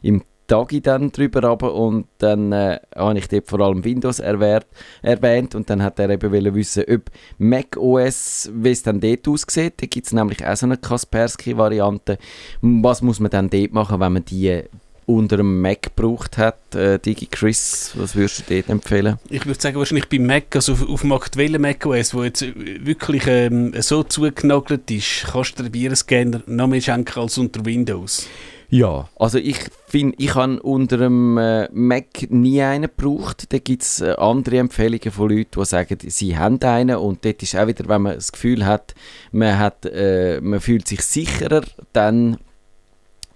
im 0.02 0.23
Tagi 0.47 0.80
dann 0.80 1.11
drüber 1.11 1.42
runter 1.42 1.75
und 1.75 2.06
dann 2.18 2.52
äh, 2.52 2.78
habe 2.95 3.18
ich 3.18 3.28
dort 3.28 3.49
vor 3.49 3.61
allem 3.61 3.85
Windows 3.85 4.21
erwähnt, 4.21 4.66
erwähnt 5.02 5.54
und 5.54 5.68
dann 5.68 5.83
hat 5.83 5.99
er 5.99 6.09
eben 6.11 6.30
wollen 6.30 6.54
wissen, 6.54 6.85
ob 6.88 7.11
Mac 7.38 7.76
OS, 7.76 8.50
wie 8.54 8.71
es 8.71 8.83
dann 8.83 9.00
dort 9.00 9.26
aussieht. 9.26 9.75
Da 9.78 9.87
gibt 9.87 10.06
es 10.06 10.12
nämlich 10.12 10.47
auch 10.47 10.56
so 10.56 10.66
eine 10.66 10.76
Kaspersky-Variante. 10.76 12.18
Was 12.61 13.02
muss 13.02 13.18
man 13.18 13.30
dann 13.30 13.50
dort 13.50 13.73
machen, 13.73 13.99
wenn 13.99 14.12
man 14.12 14.25
die 14.25 14.62
unter 15.06 15.38
einem 15.38 15.60
Mac 15.60 15.82
gebraucht 15.82 16.36
hat? 16.36 16.75
Äh, 16.75 16.98
Digi 16.98 17.26
Chris, 17.26 17.92
was 17.94 18.14
würdest 18.14 18.50
du 18.50 18.54
dort 18.54 18.68
empfehlen? 18.68 19.18
Ich 19.30 19.46
würde 19.46 19.60
sagen, 19.60 19.78
wahrscheinlich 19.78 20.08
bei 20.08 20.18
Mac, 20.18 20.54
also 20.54 20.72
auf, 20.72 20.88
auf 20.88 21.00
dem 21.00 21.12
aktuellen 21.12 21.62
macOS, 21.62 22.12
wo 22.12 22.25
jetzt 22.25 22.44
wirklich 22.54 23.26
ähm, 23.26 23.72
so 23.80 24.02
zugenagelt 24.02 24.90
ist, 24.90 25.26
kannst 25.30 25.58
du 25.58 25.62
den 25.62 25.72
Virenscanner 25.72 26.42
noch 26.46 26.66
mehr 26.66 26.80
schenken 26.80 27.20
als 27.20 27.38
unter 27.38 27.64
Windows. 27.64 28.26
Ja, 28.68 29.08
also 29.16 29.38
ich 29.38 29.58
finde, 29.86 30.16
ich 30.18 30.34
habe 30.34 30.60
unter 30.60 30.96
einem 30.96 31.38
äh, 31.38 31.68
Mac 31.72 32.28
nie 32.30 32.60
einen 32.62 32.90
gebraucht. 32.90 33.52
Da 33.52 33.58
gibt 33.58 33.82
es 33.82 34.00
äh, 34.00 34.14
andere 34.18 34.58
Empfehlungen 34.58 35.12
von 35.12 35.30
Leuten, 35.30 35.60
die 35.60 35.64
sagen, 35.64 35.98
sie 36.00 36.36
haben 36.36 36.60
einen. 36.62 36.96
Und 36.96 37.25
dort 37.25 37.42
ist 37.42 37.54
auch 37.54 37.68
wieder, 37.68 37.88
wenn 37.88 38.02
man 38.02 38.14
das 38.16 38.32
Gefühl 38.32 38.66
hat, 38.66 38.94
man, 39.30 39.58
hat, 39.58 39.86
äh, 39.86 40.40
man 40.40 40.60
fühlt 40.60 40.88
sich 40.88 41.02
sicherer, 41.02 41.62
dann 41.92 42.38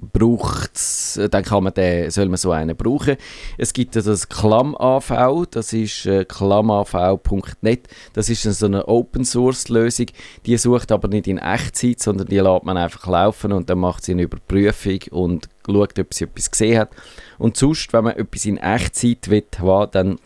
braucht's, 0.00 1.16
äh, 1.16 1.28
dann 1.28 1.45
kann 1.45 1.64
man 1.64 1.75
den, 1.75 2.11
soll 2.11 2.28
man 2.28 2.37
so 2.37 2.52
einen 2.52 2.76
brauchen. 2.76 3.16
Es 3.59 3.73
gibt 3.73 3.97
das 3.97 4.28
ClamAV, 4.28 5.47
das 5.50 5.73
ist 5.73 6.07
äh, 6.07 6.25
clamav.net, 6.25 7.88
das 8.12 8.28
ist 8.30 8.42
so 8.42 8.66
eine 8.66 8.88
Open-Source-Lösung, 8.88 10.07
die 10.47 10.57
sucht 10.57 10.92
aber 10.92 11.09
nicht 11.09 11.26
in 11.26 11.38
Echtzeit, 11.38 12.00
sondern 12.00 12.28
die 12.28 12.38
lässt 12.38 12.64
man 12.64 12.76
einfach 12.76 13.07
laufen 13.07 13.52
und 13.52 13.69
dann 13.71 13.78
macht 13.78 14.04
sie 14.04 14.12
eine 14.12 14.23
Überprüfung 14.23 15.00
und 15.11 15.49
schaut, 15.66 15.99
ob 15.99 16.14
sie 16.14 16.25
etwas 16.25 16.50
gesehen 16.50 16.80
hat. 16.80 16.90
Und 17.38 17.57
sonst, 17.57 17.92
wenn 17.92 18.04
man 18.04 18.16
etwas 18.16 18.45
in 18.45 18.57
Echtzeit 18.57 19.28
will, 19.28 19.45
haben, 19.61 19.90
dann 19.92 20.19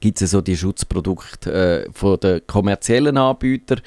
gibt 0.00 0.20
es 0.22 0.30
so 0.30 0.40
die 0.40 0.56
Schutzprodukte 0.56 1.52
äh, 1.86 1.92
von 1.92 2.18
den 2.20 2.46
kommerziellen 2.46 3.16
Anbietern. 3.16 3.80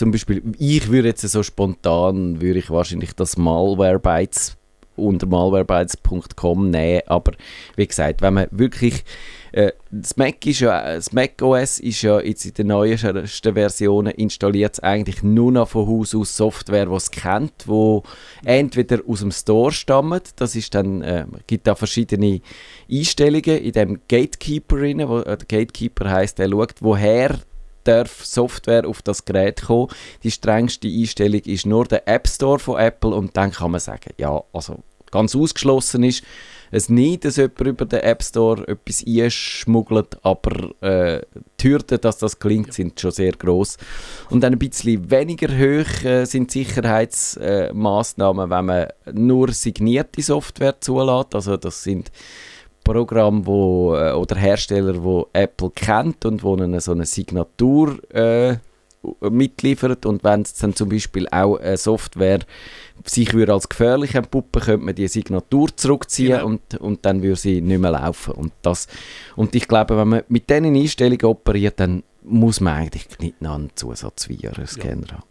Zum 0.00 0.12
Beispiel, 0.12 0.42
ich 0.58 0.90
würde 0.90 1.08
jetzt 1.08 1.20
so 1.20 1.42
spontan, 1.42 2.40
würde 2.40 2.58
ich 2.58 2.70
wahrscheinlich 2.70 3.12
das 3.12 3.36
Malwarebytes 3.36 4.56
unter 4.96 5.26
malwarebytes.com 5.26 6.70
nehmen, 6.70 7.02
aber 7.04 7.32
wie 7.76 7.86
gesagt, 7.86 8.22
wenn 8.22 8.32
man 8.32 8.46
wirklich 8.50 9.04
äh, 9.52 9.72
das 9.90 10.16
Mac 10.16 10.46
ist 10.46 10.60
ja, 10.60 10.94
das 10.94 11.12
Mac 11.12 11.42
OS 11.42 11.80
ist 11.80 12.00
ja 12.00 12.18
jetzt 12.18 12.46
in 12.46 12.54
den 12.54 12.68
neuesten 12.68 13.26
Versionen 13.54 14.12
installiert 14.12 14.82
eigentlich 14.82 15.22
nur 15.22 15.52
noch 15.52 15.68
von 15.68 15.86
Haus 15.86 16.14
aus 16.14 16.34
Software, 16.34 16.86
die 16.86 16.94
es 16.94 17.10
kennt, 17.10 17.66
wo 17.66 18.02
entweder 18.42 19.00
aus 19.06 19.20
dem 19.20 19.32
Store 19.32 19.70
stammt, 19.70 20.30
das 20.36 20.56
ist 20.56 20.74
dann, 20.74 21.02
äh, 21.02 21.26
gibt 21.46 21.66
da 21.66 21.74
verschiedene 21.74 22.40
Einstellungen 22.90 23.58
in 23.58 23.72
dem 23.72 24.00
Gatekeeper 24.08 24.80
rein, 24.80 25.06
wo, 25.06 25.18
äh, 25.18 25.36
der 25.36 25.46
Gatekeeper 25.46 26.10
heißt, 26.10 26.38
der 26.38 26.48
schaut, 26.48 26.76
woher 26.80 27.38
darf 27.84 28.24
Software 28.24 28.86
auf 28.86 29.02
das 29.02 29.24
Gerät 29.24 29.62
kommen. 29.62 29.88
Die 30.22 30.30
strengste 30.30 30.88
Einstellung 30.88 31.40
ist 31.40 31.66
nur 31.66 31.84
der 31.84 32.06
App 32.06 32.28
Store 32.28 32.58
von 32.58 32.78
Apple 32.78 33.10
und 33.10 33.36
dann 33.36 33.52
kann 33.52 33.70
man 33.72 33.80
sagen, 33.80 34.12
ja, 34.18 34.42
also 34.52 34.78
ganz 35.10 35.34
ausgeschlossen 35.34 36.04
ist 36.04 36.22
es 36.70 36.88
nicht, 36.88 37.24
dass 37.24 37.36
jemand 37.36 37.60
über 37.60 37.84
den 37.84 38.00
App 38.00 38.22
Store 38.22 38.66
etwas 38.68 39.04
einschmuggelt, 39.06 40.18
aber 40.22 40.70
äh, 40.82 41.20
die 41.60 41.68
Hürden, 41.68 42.00
dass 42.00 42.18
das 42.18 42.38
klingt, 42.38 42.72
sind 42.72 43.00
schon 43.00 43.10
sehr 43.10 43.32
groß. 43.32 43.76
Und 44.30 44.42
dann 44.42 44.52
ein 44.52 44.58
bisschen 44.58 45.10
weniger 45.10 45.48
hoch 45.48 46.04
äh, 46.04 46.24
sind 46.26 46.52
Sicherheitsmaßnahmen, 46.52 48.50
wenn 48.50 48.64
man 48.64 48.86
nur 49.12 49.52
signierte 49.52 50.22
Software 50.22 50.80
zulässt. 50.80 51.34
Also 51.34 51.56
das 51.56 51.82
sind 51.82 52.12
Programme 52.84 53.46
wo, 53.46 53.94
äh, 53.96 54.12
oder 54.12 54.36
Hersteller, 54.36 55.02
wo 55.02 55.28
Apple 55.32 55.70
kennt 55.74 56.24
und 56.24 56.42
wo 56.42 56.56
ihnen 56.56 56.80
so 56.80 56.92
eine 56.92 57.06
Signatur 57.06 57.98
äh, 58.14 58.56
mitliefert 59.30 60.04
und 60.04 60.22
wenn 60.24 60.42
es 60.42 60.54
dann 60.54 60.74
zum 60.74 60.90
Beispiel 60.90 61.26
auch 61.30 61.56
eine 61.56 61.76
Software 61.78 62.40
sich 63.06 63.32
würde 63.32 63.54
als 63.54 63.68
gefährlich 63.68 64.14
entpuppen, 64.14 64.60
könnte 64.60 64.84
man 64.84 64.94
die 64.94 65.08
Signatur 65.08 65.74
zurückziehen 65.74 66.32
Genau. 66.38 66.46
und, 66.46 66.74
und 66.80 67.06
dann 67.06 67.22
würde 67.22 67.36
sie 67.36 67.62
nicht 67.62 67.80
mehr 67.80 67.92
laufen 67.92 68.34
und 68.34 68.52
das 68.62 68.88
und 69.36 69.54
ich 69.54 69.66
glaube, 69.68 69.96
wenn 69.96 70.08
man 70.08 70.22
mit 70.28 70.50
diesen 70.50 70.76
Einstellungen 70.76 71.24
operiert, 71.24 71.80
dann 71.80 72.02
muss 72.22 72.60
man 72.60 72.74
eigentlich 72.76 73.06
nicht 73.18 73.40
noch 73.40 73.54
einen 73.54 73.70
Zusatzvirenscanner 73.74 75.06
haben. 75.12 75.29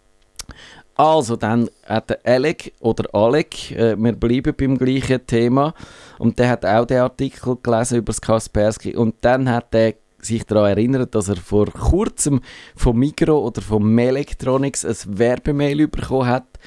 Also, 1.00 1.38
dann 1.38 1.70
hat 1.86 2.10
der 2.10 2.20
Alec 2.26 2.74
oder 2.82 3.06
Alec, 3.16 3.72
äh, 3.72 3.96
wir 3.96 4.12
bleiben 4.12 4.54
beim 4.54 4.78
gleichen 4.78 5.26
Thema, 5.26 5.74
und 6.18 6.38
der 6.38 6.50
hat 6.50 6.66
auch 6.66 6.86
den 6.86 7.00
Artikel 7.00 7.56
gelesen 7.64 8.00
über 8.00 8.08
das 8.08 8.20
Kaspersky. 8.20 8.98
Und 8.98 9.16
dann 9.22 9.50
hat 9.50 9.74
er 9.74 9.94
sich 10.18 10.44
daran 10.44 10.72
erinnert, 10.72 11.16
dass 11.16 11.30
er 11.30 11.38
vor 11.38 11.68
kurzem 11.68 12.42
von 12.76 12.98
Migro 12.98 13.48
oder 13.48 13.62
von 13.62 13.82
Melectronics 13.82 14.84
ein 14.84 15.18
Werbemail 15.18 15.88
bekommen 15.88 16.28
hat. 16.28 16.60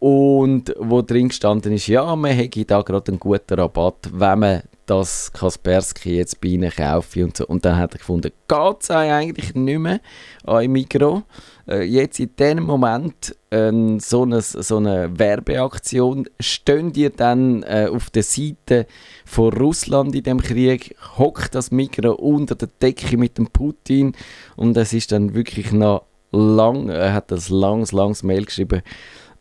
Und 0.00 0.74
wo 0.80 1.00
drin 1.02 1.28
gestanden 1.28 1.72
ist, 1.74 1.86
ja, 1.86 2.16
man 2.16 2.32
hätte 2.32 2.64
da 2.64 2.82
gerade 2.82 3.12
einen 3.12 3.20
guten 3.20 3.54
Rabatt, 3.54 4.10
wenn 4.12 4.38
man 4.40 4.62
das 4.98 5.32
Kaspersky 5.32 6.16
jetzt 6.16 6.40
bei 6.40 6.48
ihnen 6.48 6.70
kaufe 6.70 7.24
und 7.24 7.36
so. 7.36 7.46
Und 7.46 7.64
dann 7.64 7.76
hat 7.78 7.94
er 7.94 7.98
gefunden, 7.98 8.30
geht 8.48 8.76
es 8.80 8.90
eigentlich 8.90 9.54
nicht 9.54 9.78
mehr 9.78 10.00
an 10.44 10.70
Migro. 10.70 11.22
Äh, 11.68 11.84
jetzt 11.84 12.20
in 12.20 12.30
diesem 12.36 12.64
Moment 12.64 13.36
äh, 13.50 13.72
so, 13.98 14.22
eine, 14.22 14.40
so 14.42 14.76
eine 14.76 15.18
Werbeaktion, 15.18 16.28
stehen 16.40 16.92
die 16.92 17.10
dann 17.10 17.62
äh, 17.62 17.88
auf 17.90 18.10
der 18.10 18.22
Seite 18.22 18.86
von 19.24 19.52
Russland 19.52 20.14
in 20.14 20.24
dem 20.24 20.40
Krieg, 20.40 20.96
hockt 21.16 21.54
das 21.54 21.70
Migro 21.70 22.12
unter 22.12 22.54
der 22.54 22.68
Decke 22.80 23.16
mit 23.16 23.38
dem 23.38 23.48
Putin 23.48 24.14
und 24.56 24.76
es 24.76 24.92
ist 24.92 25.12
dann 25.12 25.34
wirklich 25.34 25.72
noch 25.72 26.04
lang, 26.32 26.88
er 26.88 27.12
hat 27.12 27.30
das 27.30 27.48
langes, 27.48 27.92
langes 27.92 28.22
Mail 28.22 28.44
geschrieben 28.44 28.82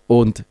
und 0.08 0.46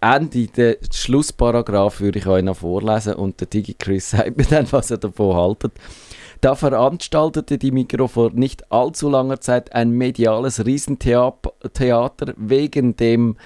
Ende, 0.00 0.46
der 0.46 0.78
Schlussparagraph 0.92 2.00
würde 2.00 2.18
ich 2.18 2.26
euch 2.26 2.42
noch 2.42 2.56
vorlesen 2.56 3.14
und 3.14 3.40
der 3.40 3.48
DigiChris 3.48 4.10
sagt 4.10 4.36
mir 4.36 4.44
dann, 4.44 4.70
was 4.70 4.90
er 4.90 4.98
davon 4.98 5.36
haltet. 5.36 5.72
Da 6.40 6.54
veranstaltete 6.54 7.58
die 7.58 7.70
Mikro 7.70 8.08
vor 8.08 8.30
nicht 8.32 8.72
allzu 8.72 9.10
langer 9.10 9.40
Zeit 9.40 9.74
ein 9.74 9.90
mediales 9.90 10.64
Riesentheater 10.64 12.34
wegen 12.36 12.96
dem 12.96 13.36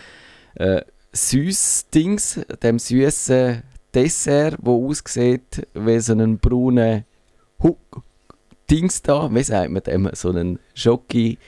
äh, 0.54 0.82
Süßdings, 1.12 2.40
dem 2.62 2.78
süßen 2.78 3.62
Dessert, 3.92 4.56
wo 4.60 4.88
aussieht 4.88 5.66
wie 5.74 5.98
so 6.00 6.12
ein 6.12 6.38
brauner 6.38 7.04
Hu 7.62 7.76
Dings 8.70 9.02
da, 9.02 9.32
wie 9.32 9.42
sagt 9.42 9.70
man 9.70 9.82
dem, 9.82 10.10
so 10.14 10.30
einen 10.30 10.58
Schoki 10.74 11.38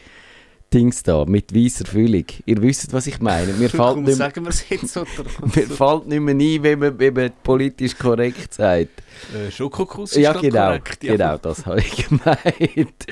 Dings 0.74 1.02
da 1.02 1.24
mit 1.24 1.54
weißer 1.54 1.86
Füllung. 1.86 2.24
Ihr 2.44 2.60
wisst, 2.60 2.92
was 2.92 3.06
ich 3.06 3.20
meine. 3.20 3.52
Mir 3.52 3.70
fällt 3.70 3.94
Komm, 3.94 4.02
nicht, 4.04 4.20
oder? 4.20 4.32
mir 5.54 5.66
fällt 5.66 6.06
nicht 6.08 6.20
mehr 6.20 6.34
ein, 6.34 6.40
wie 6.40 6.76
man, 6.76 6.98
wie 6.98 7.10
man 7.10 7.30
politisch 7.42 7.96
korrekt 7.96 8.54
sagt. 8.54 8.90
äh, 9.34 9.50
Schokokuss 9.50 10.12
ist 10.12 10.18
Ja, 10.22 10.32
genau, 10.32 10.66
korrekt. 10.66 11.04
Ja. 11.04 11.12
genau, 11.12 11.38
das 11.38 11.64
habe 11.66 11.80
ich 11.80 11.96
gemeint. 12.08 13.06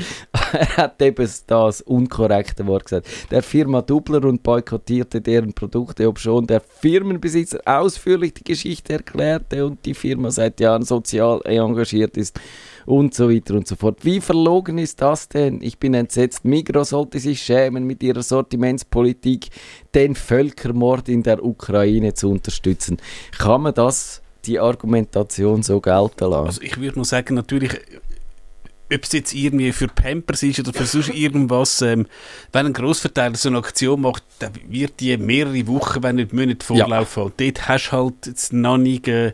er 0.53 0.77
hat 0.77 1.01
eben 1.01 1.29
das 1.47 1.81
unkorrekte 1.83 2.67
Wort 2.67 2.85
gesagt. 2.85 3.07
Der 3.31 3.43
Firma 3.43 3.83
Dubler 3.83 4.25
und 4.25 4.43
boykottierte 4.43 5.21
deren 5.21 5.53
Produkte, 5.53 6.09
obschon 6.09 6.47
der 6.47 6.61
Firmenbesitzer 6.61 7.61
ausführlich 7.65 8.35
die 8.35 8.45
Geschichte 8.45 8.95
erklärte 8.95 9.65
und 9.65 9.85
die 9.87 9.95
Firma 9.95 10.31
seit 10.31 10.59
Jahren 10.61 10.83
sozial 10.83 11.41
engagiert 11.45 12.17
ist 12.17 12.39
und 12.87 13.15
so 13.15 13.31
weiter 13.31 13.55
und 13.55 13.67
so 13.67 13.77
fort. 13.77 14.05
Wie 14.05 14.21
verlogen 14.21 14.79
ist 14.79 15.01
das 15.01 15.29
denn? 15.29 15.61
Ich 15.63 15.79
bin 15.79 15.95
entsetzt. 15.95 16.45
Migros 16.45 16.91
sollte 16.91 17.19
sich 17.19 17.43
schämen, 17.43 17.85
mit 17.85 18.03
ihrer 18.03 18.23
Sortimentspolitik 18.23 19.49
den 19.95 20.15
Völkermord 20.15 21.09
in 21.09 21.23
der 21.23 21.45
Ukraine 21.45 22.15
zu 22.15 22.31
unterstützen. 22.31 22.99
Kann 23.39 23.63
man 23.63 23.75
das, 23.75 24.23
die 24.45 24.59
Argumentation 24.59 25.63
so 25.63 25.81
gelten 25.81 26.31
lassen? 26.31 26.47
Also 26.47 26.63
ich 26.63 26.79
würde 26.79 26.97
nur 26.97 27.05
sagen, 27.05 27.35
natürlich, 27.35 27.73
ob 28.93 29.03
es 29.03 29.13
jetzt 29.13 29.35
irgendwie 29.35 29.73
für 29.73 29.89
Pampers 29.89 30.43
ist 30.43 30.61
oder 30.61 30.73
für 30.73 30.85
sonst 30.85 31.09
irgendwas, 31.09 31.81
ähm, 31.83 32.07
wenn 32.53 32.67
ein 32.67 32.73
Grossverteiler 32.73 33.37
so 33.37 33.49
eine 33.49 33.59
Aktion 33.59 34.03
macht, 34.03 34.23
dann 34.41 34.53
wird 34.69 35.01
die 35.01 35.17
mehrere 35.17 35.67
Wochen, 35.67 36.03
wenn 36.03 36.17
nicht 36.17 36.33
Monate 36.33 36.65
Vorlauf 36.65 37.17
haben. 37.17 37.33
Dort 37.37 37.69
hast 37.69 37.89
du 37.89 37.93
halt 37.93 38.27
jetzt 38.27 38.53
noch 38.53 38.77
nicht 38.77 39.09
äh, 39.09 39.33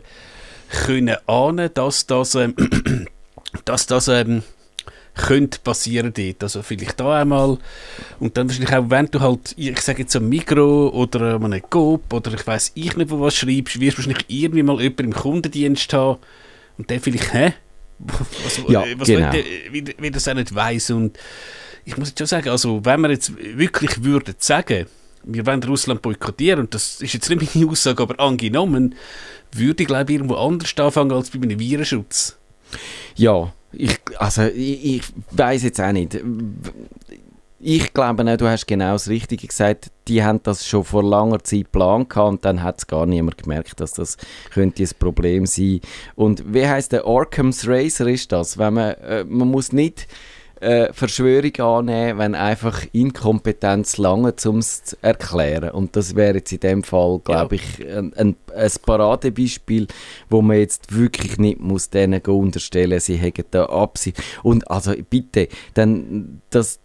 können 0.85 1.17
ahnen, 1.27 1.69
dass 1.73 2.07
das, 2.07 2.35
ähm, 2.35 2.55
dass 3.65 3.85
das 3.85 4.07
ähm, 4.07 4.43
könnte 5.15 5.59
passieren 5.59 6.13
dort. 6.13 6.43
Also 6.43 6.63
vielleicht 6.63 6.99
da 6.99 7.21
einmal 7.21 7.57
und 8.19 8.37
dann 8.37 8.47
wahrscheinlich 8.47 8.75
auch, 8.75 8.89
wenn 8.89 9.07
du 9.07 9.19
halt, 9.19 9.53
ich 9.57 9.79
sage 9.81 10.03
jetzt 10.03 10.15
am 10.15 10.29
Mikro 10.29 10.89
oder 10.89 11.35
an 11.35 11.45
einem 11.45 11.69
Coop 11.69 12.11
oder 12.13 12.33
ich 12.33 12.45
weiß 12.45 12.71
ich 12.75 12.95
nicht, 12.95 13.09
wo 13.09 13.19
was 13.19 13.35
schreibst, 13.35 13.79
wirst 13.79 13.97
du 13.97 14.01
wahrscheinlich 14.01 14.25
irgendwie 14.27 14.63
mal 14.63 14.79
jemanden 14.81 15.05
im 15.05 15.13
Kundendienst 15.13 15.91
haben 15.93 16.19
und 16.77 16.89
der 16.89 16.99
vielleicht, 16.99 17.33
hä? 17.33 17.53
Was, 18.43 18.59
Ja, 18.67 18.83
was 18.97 19.07
genau. 19.07 19.29
der, 19.29 19.43
wie, 19.69 19.85
wie 19.99 20.09
das 20.09 20.27
auch 20.27 20.33
nicht 20.33 20.55
weiss 20.55 20.89
und 20.89 21.19
ich 21.85 21.97
muss 21.97 22.09
jetzt 22.09 22.17
schon 22.17 22.25
sagen, 22.25 22.49
also 22.49 22.83
wenn 22.83 23.01
wir 23.01 23.11
jetzt 23.11 23.31
wirklich 23.37 24.03
würden 24.03 24.33
sagen, 24.39 24.87
wir 25.23 25.45
wollen 25.45 25.63
Russland 25.63 26.01
boykottieren, 26.01 26.61
und 26.61 26.73
das 26.73 26.99
ist 27.01 27.13
jetzt 27.13 27.29
nicht 27.29 27.55
meine 27.55 27.69
Aussage, 27.69 28.01
aber 28.01 28.19
angenommen, 28.19 28.95
würde 29.51 29.83
ich 29.83 29.87
glaube 29.87 30.11
irgendwo 30.11 30.35
anders 30.35 30.73
anfangen 30.77 31.11
als 31.11 31.29
bei 31.29 31.39
einem 31.39 31.59
Virenschutz. 31.59 32.37
Ja, 33.15 33.51
ich, 33.73 33.99
also 34.17 34.43
ich, 34.43 34.97
ich 34.97 35.03
weiß 35.31 35.63
jetzt 35.63 35.79
auch 35.79 35.91
nicht. 35.91 36.19
Ich 37.63 37.93
glaube 37.93 38.37
du 38.37 38.47
hast 38.47 38.65
genau 38.65 38.93
das 38.93 39.07
Richtige 39.07 39.45
gesagt. 39.45 39.91
Die 40.07 40.23
haben 40.23 40.41
das 40.41 40.67
schon 40.67 40.83
vor 40.83 41.03
langer 41.03 41.43
Zeit 41.43 41.65
geplant 41.65 42.17
und 42.17 42.43
dann 42.43 42.63
hat 42.63 42.79
es 42.79 42.87
gar 42.87 43.05
niemand 43.05 43.37
gemerkt, 43.37 43.79
dass 43.79 43.93
das 43.93 44.17
könnte 44.51 44.81
ein 44.81 44.89
Problem 44.97 45.45
sein. 45.45 45.79
Und 46.15 46.43
wie 46.53 46.67
heißt 46.67 46.91
der 46.91 47.05
Arkham's 47.05 47.67
Racer 47.67 48.07
ist 48.07 48.31
das? 48.31 48.57
Wenn 48.57 48.73
man, 48.73 48.93
äh, 48.95 49.23
man 49.25 49.49
muss 49.49 49.71
nicht 49.71 50.07
äh, 50.61 50.93
Verschwörung 50.93 51.55
annehmen, 51.59 52.19
wenn 52.19 52.35
einfach 52.35 52.85
Inkompetenz 52.91 53.97
lange 53.97 54.33
um 54.45 54.59
es 54.59 54.83
zu 54.83 54.95
erklären. 55.01 55.71
Und 55.71 55.95
das 55.95 56.15
wäre 56.15 56.35
jetzt 56.35 56.51
in 56.51 56.59
dem 56.59 56.83
Fall, 56.83 57.19
glaube 57.23 57.55
ich, 57.55 57.79
ein, 57.85 58.13
ein, 58.13 58.35
ein 58.55 58.71
Paradebeispiel, 58.85 59.87
wo 60.29 60.41
man 60.41 60.57
jetzt 60.57 60.95
wirklich 60.95 61.37
nicht 61.37 61.59
muss 61.59 61.89
denen 61.89 62.21
unterstellen, 62.21 62.99
sie 62.99 63.15
hätten 63.15 63.45
da 63.51 63.65
Absicht. 63.65 64.21
Und 64.43 64.69
also 64.69 64.93
bitte, 65.09 65.47
dann 65.73 66.41
das 66.49 66.79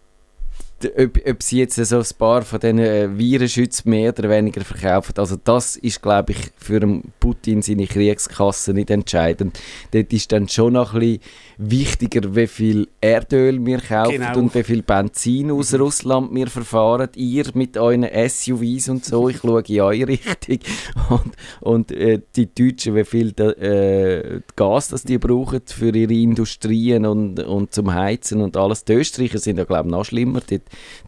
ob, 0.85 1.19
ob 1.27 1.43
sie 1.43 1.59
jetzt 1.59 1.77
so 1.77 1.99
ein 1.99 2.05
paar 2.19 2.43
von 2.43 2.61
diesen 2.61 2.79
äh, 2.79 3.19
Virenschützen 3.19 3.91
mehr 3.91 4.11
oder 4.17 4.29
weniger 4.29 4.63
verkaufen, 4.63 5.15
also 5.17 5.37
das 5.43 5.77
ist, 5.77 6.03
glaube 6.03 6.33
ich, 6.33 6.39
für 6.59 6.81
Putin 7.19 7.63
seine 7.63 7.87
Kriegskasse 7.87 8.75
nicht 8.75 8.91
entscheidend. 8.91 9.59
Dort 9.93 10.13
ist 10.13 10.31
dann 10.33 10.49
schon 10.49 10.75
noch 10.75 10.93
ein 10.95 11.01
bisschen 11.01 11.21
wichtiger, 11.59 12.35
wie 12.37 12.47
viel 12.47 12.89
Erdöl 13.01 13.65
wir 13.65 13.81
kaufen 13.81 14.13
Genau. 14.17 14.39
und 14.39 14.55
wie 14.55 14.63
viel 14.63 14.83
Benzin 14.83 15.51
aus 15.51 15.73
Russland 15.75 16.35
wir 16.35 16.49
verfahren. 16.49 17.09
Ihr 17.17 17.45
mit 17.55 17.77
euren 17.79 18.05
SUVs 18.29 18.89
und 18.89 19.05
so, 19.05 19.29
ich 19.29 19.39
schaue 19.39 19.63
in 19.67 19.81
eure 19.81 20.09
Richtung. 20.09 20.59
Und, 21.09 21.33
und 21.61 21.93
äh, 21.93 22.21
die 22.35 22.53
Deutschen, 22.53 22.97
wie 22.97 23.05
viel 23.05 23.31
da, 23.31 23.51
äh, 23.53 24.41
Gas 24.57 24.89
das 24.89 25.05
die 25.05 25.19
brauchen 25.19 25.61
für 25.65 25.95
ihre 25.95 26.13
Industrien 26.13 27.07
und, 27.07 27.39
und 27.41 27.73
zum 27.73 27.95
Heizen 27.95 28.41
und 28.41 28.57
alles. 28.57 28.85
Die 28.85 28.95
Österreicher 28.95 29.39
sind 29.39 29.59
ja, 29.59 29.65
glaube 29.65 29.89
ich, 29.89 29.93
noch 29.93 30.05
schlimmer. 30.05 30.41
Dort 30.49 30.63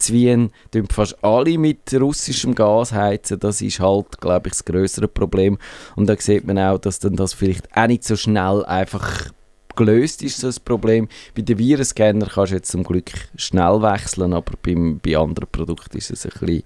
in 0.09 0.14
Wien 0.14 0.53
fast 0.90 1.23
alle 1.23 1.59
mit 1.59 1.92
russischem 1.94 2.55
Gas 2.55 2.92
heizen. 2.92 3.40
Das 3.40 3.61
ist 3.61 3.81
halt, 3.81 4.21
glaube 4.21 4.49
ich, 4.49 4.53
das 4.53 4.64
größere 4.64 5.09
Problem. 5.09 5.59
Und 5.97 6.09
da 6.09 6.16
sieht 6.16 6.47
man 6.47 6.59
auch, 6.59 6.79
dass 6.79 6.99
dann 6.99 7.16
das 7.16 7.35
vielleicht 7.35 7.77
auch 7.77 7.87
nicht 7.87 8.05
so 8.05 8.16
schnell 8.16 8.64
einfach 8.64 9.31
gelöst 9.79 10.23
ist, 10.23 10.38
so 10.38 10.49
ein 10.49 10.55
Problem. 10.64 11.09
Bei 11.35 11.43
den 11.43 11.59
Virenscanner 11.59 12.27
kannst 12.27 12.53
du 12.53 12.57
jetzt 12.57 12.71
zum 12.71 12.85
Glück 12.85 13.11
schnell 13.37 13.81
wechseln, 13.81 14.33
aber 14.33 14.53
beim, 14.62 15.01
bei 15.01 15.17
anderen 15.17 15.49
Produkten 15.51 15.97
ist 15.97 16.11
es 16.11 16.27
ein 16.27 16.33
bisschen 16.38 16.62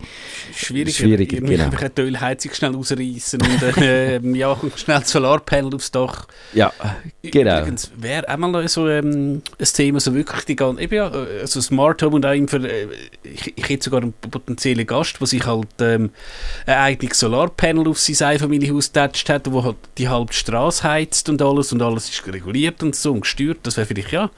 Schwieriger. 0.55 0.91
Schwieriger, 0.93 1.37
Irgendwie 1.37 1.57
genau. 1.57 1.67
einfach 1.67 1.89
die 1.89 2.03
Ölheizung 2.03 2.53
schnell 2.55 2.75
rausreißen 2.75 3.41
und 3.41 3.79
äh, 3.79 4.19
ja, 4.37 4.57
schnell 4.77 5.01
das 5.01 5.11
Solarpanel 5.11 5.75
aufs 5.75 5.91
Dach. 5.91 6.27
Ja, 6.55 6.73
genau. 7.23 7.61
Übrigens, 7.61 7.91
wäre 7.97 8.29
auch 8.29 8.37
mal 8.39 8.69
so 8.69 8.89
ähm, 8.89 9.43
ein 9.59 9.67
Thema, 9.73 10.01
so 10.01 10.15
wirklich 10.15 10.45
die 10.45 10.57
ganze, 10.57 10.83
eben 10.83 10.95
ja, 10.95 11.11
also 11.11 11.61
Smart 11.61 12.03
Home 12.03 12.17
und 12.17 12.27
auch 12.27 12.49
für, 12.49 12.69
äh, 12.69 12.89
ich, 13.23 13.57
ich 13.57 13.69
hätte 13.69 13.85
sogar 13.85 14.03
einen 14.03 14.15
potenziellen 14.15 14.87
Gast, 14.87 15.21
der 15.21 15.27
sich 15.27 15.47
halt 15.47 15.69
ähm, 15.81 16.11
ein 16.67 16.77
eigenes 16.77 17.19
Solarpanel 17.19 17.89
auf 17.89 17.99
sein 17.99 18.29
Einfamilienhaus 18.29 18.89
getatscht 18.89 19.29
hat, 19.29 19.51
wo 19.53 19.63
halt 19.63 19.77
die 19.99 20.09
halbe 20.09 20.33
Straße 20.33 20.83
heizt 20.83 21.29
und 21.29 21.43
alles 21.43 21.73
und 21.73 21.83
alles 21.83 22.09
ist 22.09 22.27
reguliert 22.27 22.83
und 22.83 22.95
so 23.03 23.15
gesteuert. 23.15 23.59
Das 23.65 23.77
wäre 23.77 23.87
vielleicht 23.87 24.13
ja 24.13 24.31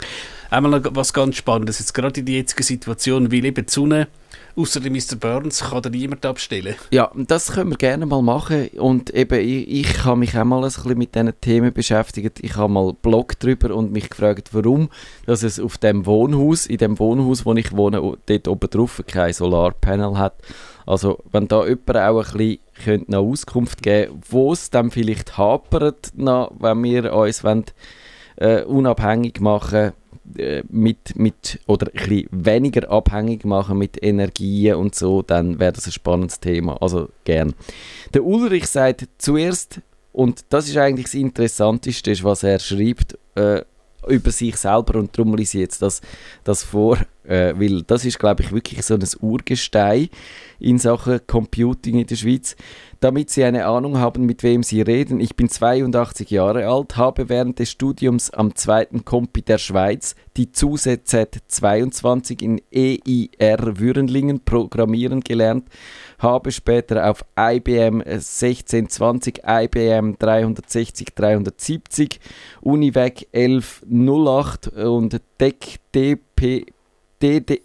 einmal 0.55 0.81
noch 0.81 0.94
was 0.94 1.12
ganz 1.12 1.37
Spannendes, 1.37 1.79
jetzt 1.79 1.94
gerade 1.94 2.20
in 2.20 2.27
der 2.27 2.37
jetzigen 2.37 2.62
Situation, 2.62 3.33
weil 3.33 3.44
eben 3.44 3.66
die 3.66 3.72
Sonne, 3.72 4.09
außer 4.57 4.81
der 4.81 4.90
Mr. 4.90 5.16
Burns, 5.18 5.64
kann 5.64 5.83
da 5.83 5.90
niemand 5.90 6.24
abstellen. 6.24 6.77
Ja, 6.90 7.11
das 7.14 7.53
können 7.53 7.70
wir 7.70 7.77
gerne 7.77 8.07
mal 8.07 8.22
machen. 8.22 8.68
Und 8.79 9.11
eben, 9.11 9.40
ich, 9.40 9.68
ich 9.68 10.05
habe 10.05 10.18
mich 10.18 10.37
auch 10.38 10.44
mal 10.44 10.59
ein 10.59 10.62
bisschen 10.64 10.96
mit 10.96 11.14
diesen 11.14 11.40
Themen 11.40 11.72
beschäftigt. 11.72 12.40
Ich 12.40 12.57
habe 12.57 12.72
mal 12.72 12.88
einen 12.88 12.96
Blog 12.96 13.38
drüber 13.38 13.74
und 13.74 13.92
mich 13.92 14.11
gefragt, 14.11 14.50
warum 14.53 14.88
dass 15.27 15.42
es 15.42 15.59
auf 15.59 15.79
dem 15.79 16.07
Wohnhaus, 16.07 16.66
in 16.66 16.79
dem 16.79 16.98
Wohnhaus, 16.98 17.44
wo 17.44 17.55
ich 17.55 17.72
wohne, 17.72 18.16
dort 18.27 18.48
oben 18.48 18.70
drauf 18.70 19.03
kein 19.07 19.33
Solarpanel 19.33 20.18
hat. 20.18 20.35
Also, 20.87 21.24
wenn 21.33 21.48
da 21.48 21.66
jemand 21.66 21.96
auch 21.96 22.18
ein 22.18 22.37
bisschen 22.37 22.59
könnte 22.85 23.12
noch 23.12 23.22
Auskunft 23.22 23.83
geben 23.83 24.20
wo 24.29 24.53
es 24.53 24.68
dann 24.68 24.90
vielleicht 24.90 25.38
hapert, 25.38 26.11
noch, 26.16 26.53
wenn 26.59 26.83
wir 26.83 27.14
uns 27.14 27.42
wollen, 27.44 27.64
äh, 28.37 28.62
unabhängig 28.62 29.40
machen 29.40 29.92
äh, 30.37 30.62
mit, 30.68 31.16
mit, 31.16 31.61
oder 31.66 31.88
ein 31.88 32.09
bisschen 32.09 32.29
weniger 32.31 32.90
abhängig 32.90 33.44
machen 33.44 33.79
mit 33.79 34.03
Energien 34.03 34.77
und 34.77 34.94
so, 34.94 35.23
dann 35.23 35.59
wäre 35.59 35.73
das 35.73 35.87
ein 35.87 35.92
spannendes 35.92 36.40
Thema. 36.40 36.81
Also 36.81 37.09
gern. 37.25 37.55
Der 38.14 38.25
Ulrich 38.25 38.66
sagt 38.66 39.07
zuerst, 39.18 39.81
und 40.12 40.44
das 40.49 40.68
ist 40.68 40.77
eigentlich 40.77 41.07
das 41.07 41.14
Interessanteste, 41.14 42.14
was 42.23 42.42
er 42.42 42.59
schreibt 42.59 43.18
äh, 43.35 43.62
über 44.09 44.31
sich 44.31 44.57
selber 44.57 44.99
und 44.99 45.16
darum 45.16 45.35
lese 45.35 45.59
ich 45.59 45.62
jetzt 45.62 45.83
das, 45.83 46.01
das 46.44 46.62
vor, 46.62 46.99
äh, 47.25 47.55
weil 47.57 47.83
das 47.83 48.05
ist, 48.05 48.19
glaube 48.19 48.43
ich, 48.43 48.53
wirklich 48.53 48.83
so 48.83 48.95
ein 48.95 49.05
Urgestein 49.21 50.09
in 50.59 50.79
Sachen 50.79 51.21
Computing 51.27 51.99
in 51.99 52.07
der 52.07 52.17
Schweiz. 52.17 52.57
Damit 53.01 53.29
Sie 53.29 53.45
eine 53.45 53.67
Ahnung 53.67 53.99
haben, 53.99 54.25
mit 54.25 54.43
wem 54.43 54.63
Sie 54.63 54.81
reden, 54.81 55.21
ich 55.21 55.37
bin 55.37 55.51
82 55.51 56.31
Jahre 56.31 56.67
alt, 56.67 56.97
habe 56.97 57.29
während 57.29 57.59
des 57.59 57.71
Studiums 57.71 58.31
am 58.31 58.55
zweiten 58.55 59.05
Kompi 59.05 59.43
der 59.43 59.59
Schweiz 59.59 60.15
die 60.39 60.53
ZUSZ 60.53 61.43
22 61.47 62.41
in 62.41 62.63
EIR 62.73 63.79
Würenlingen 63.79 64.41
programmieren 64.41 65.21
gelernt, 65.21 65.69
habe 66.19 66.51
später 66.51 67.11
auf 67.11 67.25
IBM 67.39 68.01
1620, 68.01 69.43
IBM 69.47 70.17
360, 70.19 71.15
370, 71.15 72.21
Univac 72.63 73.27
1108 73.35 74.69
und 74.69 75.21
DEC 75.39 75.79
DP, 75.95 76.67
det, 77.20 77.48
det, 77.48 77.59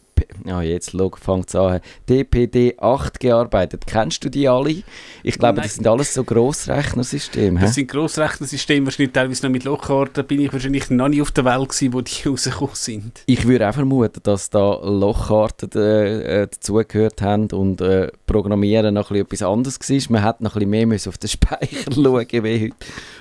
ja, 0.45 0.61
jetzt 0.61 0.91
fängt 0.91 1.49
es 1.49 1.55
an, 1.55 1.81
DPD-8 2.07 3.19
gearbeitet. 3.19 3.85
Kennst 3.87 4.23
du 4.23 4.29
die 4.29 4.47
alle? 4.47 4.83
Ich 5.23 5.37
glaube, 5.37 5.55
Nein. 5.55 5.63
das 5.63 5.75
sind 5.75 5.87
alles 5.87 6.13
so 6.13 6.23
Grossrechnersysteme. 6.23 7.59
Das 7.59 7.69
hä? 7.69 7.73
sind 7.73 7.91
Grossrechnersysteme, 7.91 8.85
wahrscheinlich 8.85 9.13
teilweise 9.13 9.45
noch 9.45 9.51
mit 9.51 9.63
Lochkarten. 9.63 10.13
Da 10.13 10.21
bin 10.21 10.41
ich 10.41 10.53
wahrscheinlich 10.53 10.89
noch 10.89 11.09
nie 11.09 11.21
auf 11.21 11.31
der 11.31 11.45
Welt 11.45 11.69
gewesen, 11.69 11.93
wo 11.93 12.01
die 12.01 12.13
rausgekommen 12.27 12.75
sind. 12.75 13.23
Ich 13.25 13.47
würde 13.47 13.69
auch 13.69 13.73
vermuten, 13.73 14.19
dass 14.23 14.49
da 14.49 14.79
Lochkarten 14.81 15.69
äh, 15.75 16.43
äh, 16.43 16.47
dazugehört 16.47 17.21
haben 17.21 17.47
und 17.51 17.81
äh, 17.81 18.11
Programmieren 18.25 18.93
noch 18.93 19.11
etwas 19.11 19.41
anderes 19.41 19.79
war. 19.79 20.11
Man 20.11 20.23
hätte 20.23 20.43
noch 20.43 20.55
ein 20.55 20.69
bisschen 20.69 20.87
mehr 20.89 20.99
auf 21.07 21.17
den 21.17 21.27
Speicher 21.29 21.91
schauen 21.93 22.27
wie 22.29 22.65
heute 22.65 22.75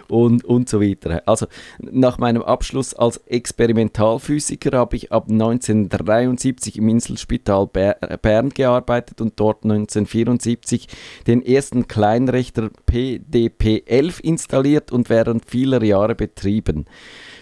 und, 0.08 0.44
und 0.44 0.68
so 0.68 0.80
weiter. 0.80 1.22
Also 1.26 1.46
nach 1.78 2.18
meinem 2.18 2.42
Abschluss 2.42 2.94
als 2.94 3.18
Experimentalphysiker 3.26 4.76
habe 4.76 4.96
ich 4.96 5.12
ab 5.12 5.26
1973 5.28 6.78
im 6.78 6.88
Inselspital 6.98 7.66
Ber 7.68 7.94
Bern 8.20 8.50
gearbeitet 8.50 9.20
und 9.20 9.38
dort 9.38 9.62
1974 9.64 10.88
den 11.26 11.44
ersten 11.44 11.86
Kleinrechner 11.86 12.70
PDP-11 12.90 14.20
installiert 14.20 14.90
und 14.90 15.08
während 15.08 15.48
vieler 15.48 15.82
Jahre 15.82 16.16
betrieben. 16.16 16.86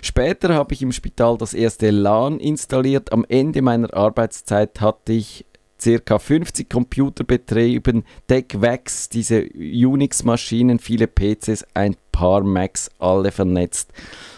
Später 0.02 0.54
habe 0.54 0.74
ich 0.74 0.82
im 0.82 0.92
Spital 0.92 1.38
das 1.38 1.54
erste 1.54 1.90
LAN 1.90 2.38
installiert. 2.38 3.12
Am 3.12 3.24
Ende 3.28 3.62
meiner 3.62 3.92
Arbeitszeit 3.94 4.80
hatte 4.80 5.14
ich 5.14 5.46
circa 5.80 6.18
50 6.18 6.70
Computer 6.70 7.24
betrieben, 7.24 8.04
DECVAX, 8.30 9.08
diese 9.08 9.46
Unix-Maschinen, 9.54 10.78
viele 10.78 11.06
PCs, 11.06 11.66
ein 11.74 11.96
paar 12.12 12.42
Macs, 12.42 12.90
alle 12.98 13.30
vernetzt. 13.30 13.92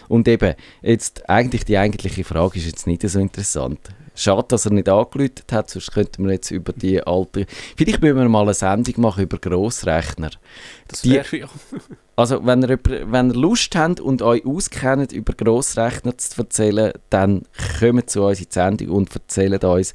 Und 0.09 0.27
eben, 0.27 0.55
jetzt 0.81 1.29
eigentlich 1.29 1.63
die 1.63 1.77
eigentliche 1.77 2.25
Frage 2.25 2.57
ist 2.57 2.65
jetzt 2.65 2.87
nicht 2.87 3.07
so 3.07 3.19
interessant. 3.19 3.79
Schade, 4.15 4.47
dass 4.49 4.65
er 4.65 4.73
nicht 4.73 4.89
angelötet 4.89 5.49
hat, 5.53 5.69
sonst 5.69 5.93
könnten 5.93 6.25
wir 6.25 6.33
jetzt 6.33 6.51
über 6.51 6.73
die 6.73 7.01
alte... 7.01 7.45
Vielleicht 7.77 8.01
müssen 8.01 8.17
wir 8.17 8.27
mal 8.27 8.41
eine 8.41 8.53
Sendung 8.53 8.95
machen 8.97 9.23
über 9.23 9.37
Grossrechner. 9.37 10.31
Das 10.89 11.05
wäre 11.05 11.37
ja. 11.37 11.47
Also, 12.17 12.45
wenn 12.45 12.61
ihr, 12.63 12.77
wenn 12.83 13.29
ihr 13.29 13.35
Lust 13.35 13.77
habt 13.77 14.01
und 14.01 14.21
euch 14.21 14.45
auskennt, 14.45 15.13
über 15.13 15.31
Grossrechner 15.31 16.17
zu 16.17 16.41
erzählen, 16.41 16.91
dann 17.09 17.43
kommt 17.79 18.09
zu 18.09 18.23
uns 18.25 18.39
in 18.39 18.47
die 18.47 18.53
Sendung 18.53 18.89
und 18.89 19.15
erzählt 19.15 19.63
uns, 19.63 19.93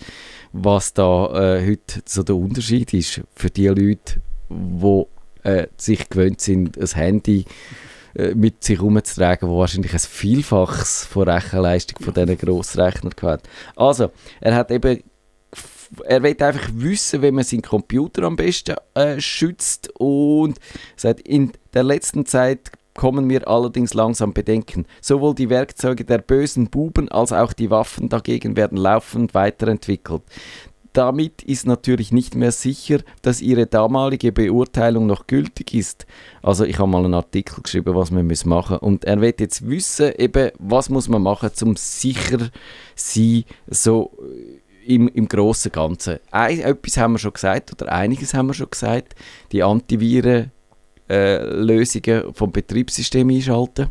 was 0.55 0.95
da 0.95 1.57
äh, 1.57 1.67
heute 1.67 2.01
so 2.07 2.23
der 2.23 2.37
Unterschied 2.37 2.95
ist 2.95 3.21
für 3.35 3.51
die 3.51 3.67
Leute, 3.67 4.23
die 4.49 5.05
äh, 5.43 5.67
sich 5.77 6.09
gewöhnt 6.09 6.41
sind, 6.41 6.79
ein 6.79 6.89
Handy 6.95 7.41
äh, 7.41 7.45
mit 8.35 8.63
sich 8.63 8.79
herumzutragen, 8.79 9.49
wo 9.49 9.59
wahrscheinlich 9.59 9.93
ein 9.93 9.99
Vielfaches 9.99 11.05
von 11.05 11.29
Rechenleistung 11.29 12.05
von 12.05 12.15
diesen 12.15 12.39
Grossrechnern 12.39 13.15
hat. 13.23 13.43
Also, 13.77 14.11
er 14.41 14.55
hat 14.55 14.71
eben 14.71 15.03
er 16.05 16.23
will 16.23 16.37
einfach 16.41 16.71
wissen, 16.75 17.23
wie 17.23 17.31
man 17.31 17.45
seinen 17.45 17.63
Computer 17.63 18.25
am 18.25 18.37
besten 18.37 18.77
äh, 18.95 19.21
schützt 19.21 19.93
und 19.99 20.59
sagt, 20.97 21.21
in 21.21 21.53
der 21.73 21.85
letzten 21.85 22.27
Zeit 22.27 22.73
kommen 22.95 23.27
mir 23.27 23.47
allerdings 23.49 23.95
langsam 23.95 24.33
Bedenken. 24.33 24.87
Sowohl 25.01 25.35
die 25.35 25.51
Werkzeuge 25.51 26.05
der 26.05 26.19
bösen 26.19 26.71
Buben 26.71 27.09
als 27.11 27.33
auch 27.33 27.53
die 27.53 27.71
Waffen 27.71 28.09
dagegen 28.09 28.57
werden 28.57 28.79
laufend 28.79 29.35
weiterentwickelt. 29.35 30.23
Damit 30.95 31.43
ist 31.43 31.67
natürlich 31.67 32.13
nicht 32.13 32.37
mehr 32.37 32.53
sicher, 32.53 33.01
dass 33.21 33.43
ihre 33.43 33.67
damalige 33.67 34.31
Beurteilung 34.31 35.07
noch 35.07 35.27
gültig 35.27 35.75
ist. 35.75 36.07
Also 36.41 36.65
ich 36.65 36.79
habe 36.79 36.89
mal 36.89 37.05
einen 37.05 37.15
Artikel 37.15 37.63
geschrieben, 37.63 37.97
was 37.97 38.13
man 38.13 38.27
muss 38.27 38.45
machen 38.45 38.79
und 38.79 39.05
er 39.05 39.21
wird 39.21 39.41
jetzt 39.41 39.69
wissen, 39.69 40.13
eben, 40.17 40.53
was 40.61 40.89
muss 40.89 41.09
man 41.09 41.21
machen, 41.21 41.51
um 41.63 41.75
sicher 41.75 42.49
sein, 42.95 43.45
so 43.67 44.13
äh, 44.23 44.95
im, 44.95 45.09
im 45.09 45.27
grossen 45.27 45.73
Ganzen. 45.73 46.21
Ein, 46.31 46.61
etwas 46.61 46.97
haben 46.97 47.15
wir 47.15 47.19
schon 47.19 47.33
gesagt 47.33 47.73
oder 47.73 47.91
einiges 47.91 48.33
haben 48.33 48.47
wir 48.47 48.55
schon 48.55 48.71
gesagt. 48.71 49.17
Die 49.51 49.65
Antiviren 49.65 50.53
äh, 51.11 51.45
Lösungen 51.45 52.33
vom 52.35 52.53
Betriebssystem 52.53 53.29
einschalten. 53.31 53.89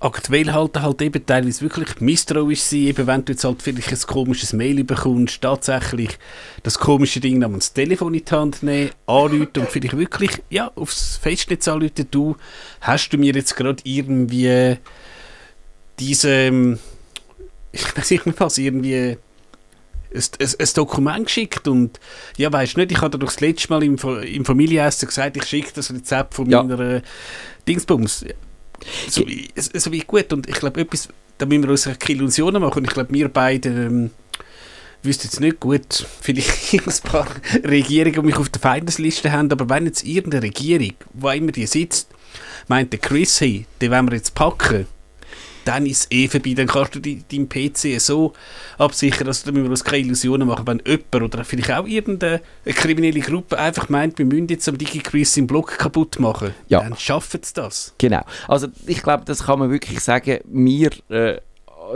Aktuell 0.00 0.52
halt 0.52 0.76
halt 0.80 1.02
eben 1.02 1.24
teilweise 1.24 1.62
wirklich 1.62 2.00
misstrauisch 2.00 2.62
sein, 2.62 2.80
eben 2.80 3.06
wenn 3.06 3.24
du 3.24 3.32
jetzt 3.32 3.44
halt 3.44 3.62
vielleicht 3.62 3.92
ein 3.92 4.00
komisches 4.08 4.52
Mail 4.52 4.82
bekommst, 4.82 5.40
tatsächlich 5.40 6.18
das 6.64 6.80
komische 6.80 7.20
Ding 7.20 7.38
namens 7.38 7.72
Telefon 7.72 8.14
in 8.14 8.24
die 8.24 8.30
Hand 8.34 8.64
nehmen, 8.64 8.90
anrufen 9.06 9.48
und 9.58 9.68
vielleicht 9.70 9.96
wirklich, 9.96 10.30
ja, 10.50 10.72
aufs 10.74 11.16
Festnetz 11.18 11.68
anrufen, 11.68 12.08
du, 12.10 12.36
hast 12.80 13.10
du 13.10 13.18
mir 13.18 13.32
jetzt 13.32 13.54
gerade 13.54 13.80
irgendwie 13.84 14.78
diese, 16.00 16.30
ähm, 16.30 16.78
ich 17.70 17.96
weiß 17.96 18.10
nicht 18.10 18.26
mehr 18.26 18.34
was, 18.38 18.58
irgendwie 18.58 18.96
ein, 18.96 19.16
ein, 20.14 20.48
ein 20.58 20.68
Dokument 20.74 21.26
geschickt 21.26 21.68
und 21.68 22.00
ja, 22.36 22.52
weißt 22.52 22.74
du 22.76 22.80
nicht, 22.80 22.92
ich 22.92 23.00
hatte 23.00 23.18
doch 23.18 23.28
das 23.28 23.40
letzte 23.40 23.68
Mal 23.70 23.84
im, 23.84 23.96
im 23.96 24.44
Familienessen 24.44 25.06
gesagt, 25.06 25.36
ich 25.36 25.44
schicke 25.44 25.70
das 25.74 25.92
Rezept 25.92 26.34
von 26.34 26.50
Ja. 26.50 26.64
meiner 26.64 27.02
Dingsbums. 27.68 28.24
So, 29.08 29.26
wie- 29.26 29.48
so, 29.56 29.92
wie 29.92 30.00
gut. 30.00 30.32
Und 30.32 30.48
ich 30.48 30.56
glaube, 30.56 30.80
etwas, 30.80 31.08
da 31.38 31.46
müssen 31.46 31.62
wir 31.64 31.70
uns 31.70 31.84
keine 31.84 32.18
Illusionen 32.18 32.62
machen. 32.62 32.78
Und 32.78 32.84
ich 32.84 32.90
glaube, 32.94 33.12
wir 33.12 33.28
beide 33.28 33.68
ähm, 33.68 34.10
wüssten 35.02 35.24
jetzt 35.28 35.40
nicht 35.40 35.60
gut, 35.60 36.06
vielleicht 36.20 36.72
ein 36.74 37.10
paar 37.10 37.26
Regierungen, 37.64 38.14
die 38.14 38.26
mich 38.26 38.36
auf 38.36 38.48
der 38.48 38.60
Feindesliste 38.60 39.30
haben, 39.32 39.50
aber 39.52 39.68
wenn 39.68 39.86
jetzt 39.86 40.04
irgendeine 40.04 40.42
Regierung, 40.44 40.92
wo 41.14 41.30
immer 41.30 41.52
die 41.52 41.66
sitzt, 41.66 42.08
meint 42.66 42.92
der 42.92 43.00
Chris, 43.00 43.40
hey, 43.40 43.66
den 43.80 43.90
wollen 43.90 44.10
wir 44.10 44.16
jetzt 44.16 44.34
packen, 44.34 44.86
dann 45.64 45.86
ist 45.86 46.04
es 46.04 46.10
eh 46.10 46.28
vorbei. 46.28 46.54
Dann 46.54 46.66
kannst 46.66 46.94
du 46.94 47.00
deinen 47.00 47.48
PC 47.48 48.00
so 48.00 48.32
absichern, 48.78 49.26
dass 49.26 49.46
wir 49.46 49.64
uns 49.64 49.84
keine 49.84 50.04
Illusionen 50.04 50.48
machen, 50.48 50.66
wenn 50.66 50.82
jemand 50.86 51.34
oder 51.34 51.44
vielleicht 51.44 51.72
auch 51.72 51.86
irgendeine 51.86 52.40
kriminelle 52.64 53.20
Gruppe 53.20 53.58
einfach 53.58 53.88
meint, 53.88 54.18
wir 54.18 54.26
müssen 54.26 54.48
jetzt 54.48 54.68
am 54.68 54.78
DigiChris 54.78 55.34
seinen 55.34 55.46
Block 55.46 55.78
kaputt 55.78 56.18
machen. 56.18 56.54
Ja. 56.68 56.80
Dann 56.80 56.96
schaffen 56.96 57.40
sie 57.42 57.54
das. 57.54 57.94
Genau. 57.98 58.22
Also 58.46 58.68
ich 58.86 59.02
glaube, 59.02 59.24
das 59.24 59.44
kann 59.44 59.58
man 59.58 59.70
wirklich 59.70 60.00
sagen. 60.00 60.38
Wir 60.44 60.90
äh, 61.10 61.38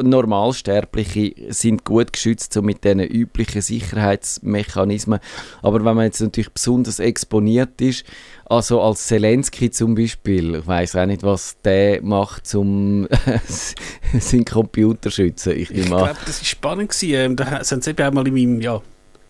Normalsterbliche 0.01 1.35
sind 1.53 1.85
gut 1.85 2.13
geschützt 2.13 2.53
so 2.53 2.63
mit 2.63 2.85
diesen 2.85 3.01
üblichen 3.01 3.61
Sicherheitsmechanismen. 3.61 5.21
Aber 5.63 5.85
wenn 5.85 5.97
man 5.97 6.05
jetzt 6.05 6.21
natürlich 6.21 6.51
besonders 6.51 6.99
exponiert 6.99 7.81
ist, 7.81 8.05
also 8.45 8.81
als 8.81 9.07
Zelensky 9.07 9.71
zum 9.71 9.95
Beispiel, 9.95 10.57
ich 10.57 10.67
weiß 10.67 10.97
auch 10.97 11.07
nicht, 11.07 11.23
was 11.23 11.57
der 11.65 12.03
macht, 12.03 12.55
um 12.55 13.09
seinen 14.19 14.45
Computer 14.45 15.11
zu 15.11 15.11
schützen. 15.11 15.57
Ich 15.57 15.71
Ich 15.71 15.87
glaube, 15.87 16.17
das 16.27 16.41
war 16.41 16.45
spannend. 16.45 16.91
Gewesen. 16.91 17.15
Ähm, 17.15 17.37
da 17.37 17.65
sind 17.65 17.85
sie 17.85 17.95
auch 17.99 18.13
mal 18.13 18.27
in 18.27 18.35
meinem, 18.35 18.61
ja, 18.61 18.83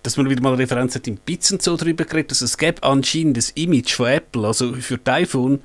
dass 0.03 0.17
man 0.17 0.29
wieder 0.29 0.43
mal 0.43 0.53
eine 0.53 0.63
Referenz 0.63 0.95
hat 0.95 1.07
in 1.07 1.19
Pizzen 1.19 1.61
so 1.61 1.77
darüber 1.77 2.05
geredet, 2.05 2.33
dass 2.33 2.43
es 2.43 2.59
gäbe 2.59 2.83
anscheinend 2.83 3.37
das 3.37 3.51
Image 3.51 3.93
von 3.93 4.07
Apple, 4.07 4.47
also 4.47 4.75
für 4.75 4.99
das 4.99 5.15
iPhone, 5.15 5.61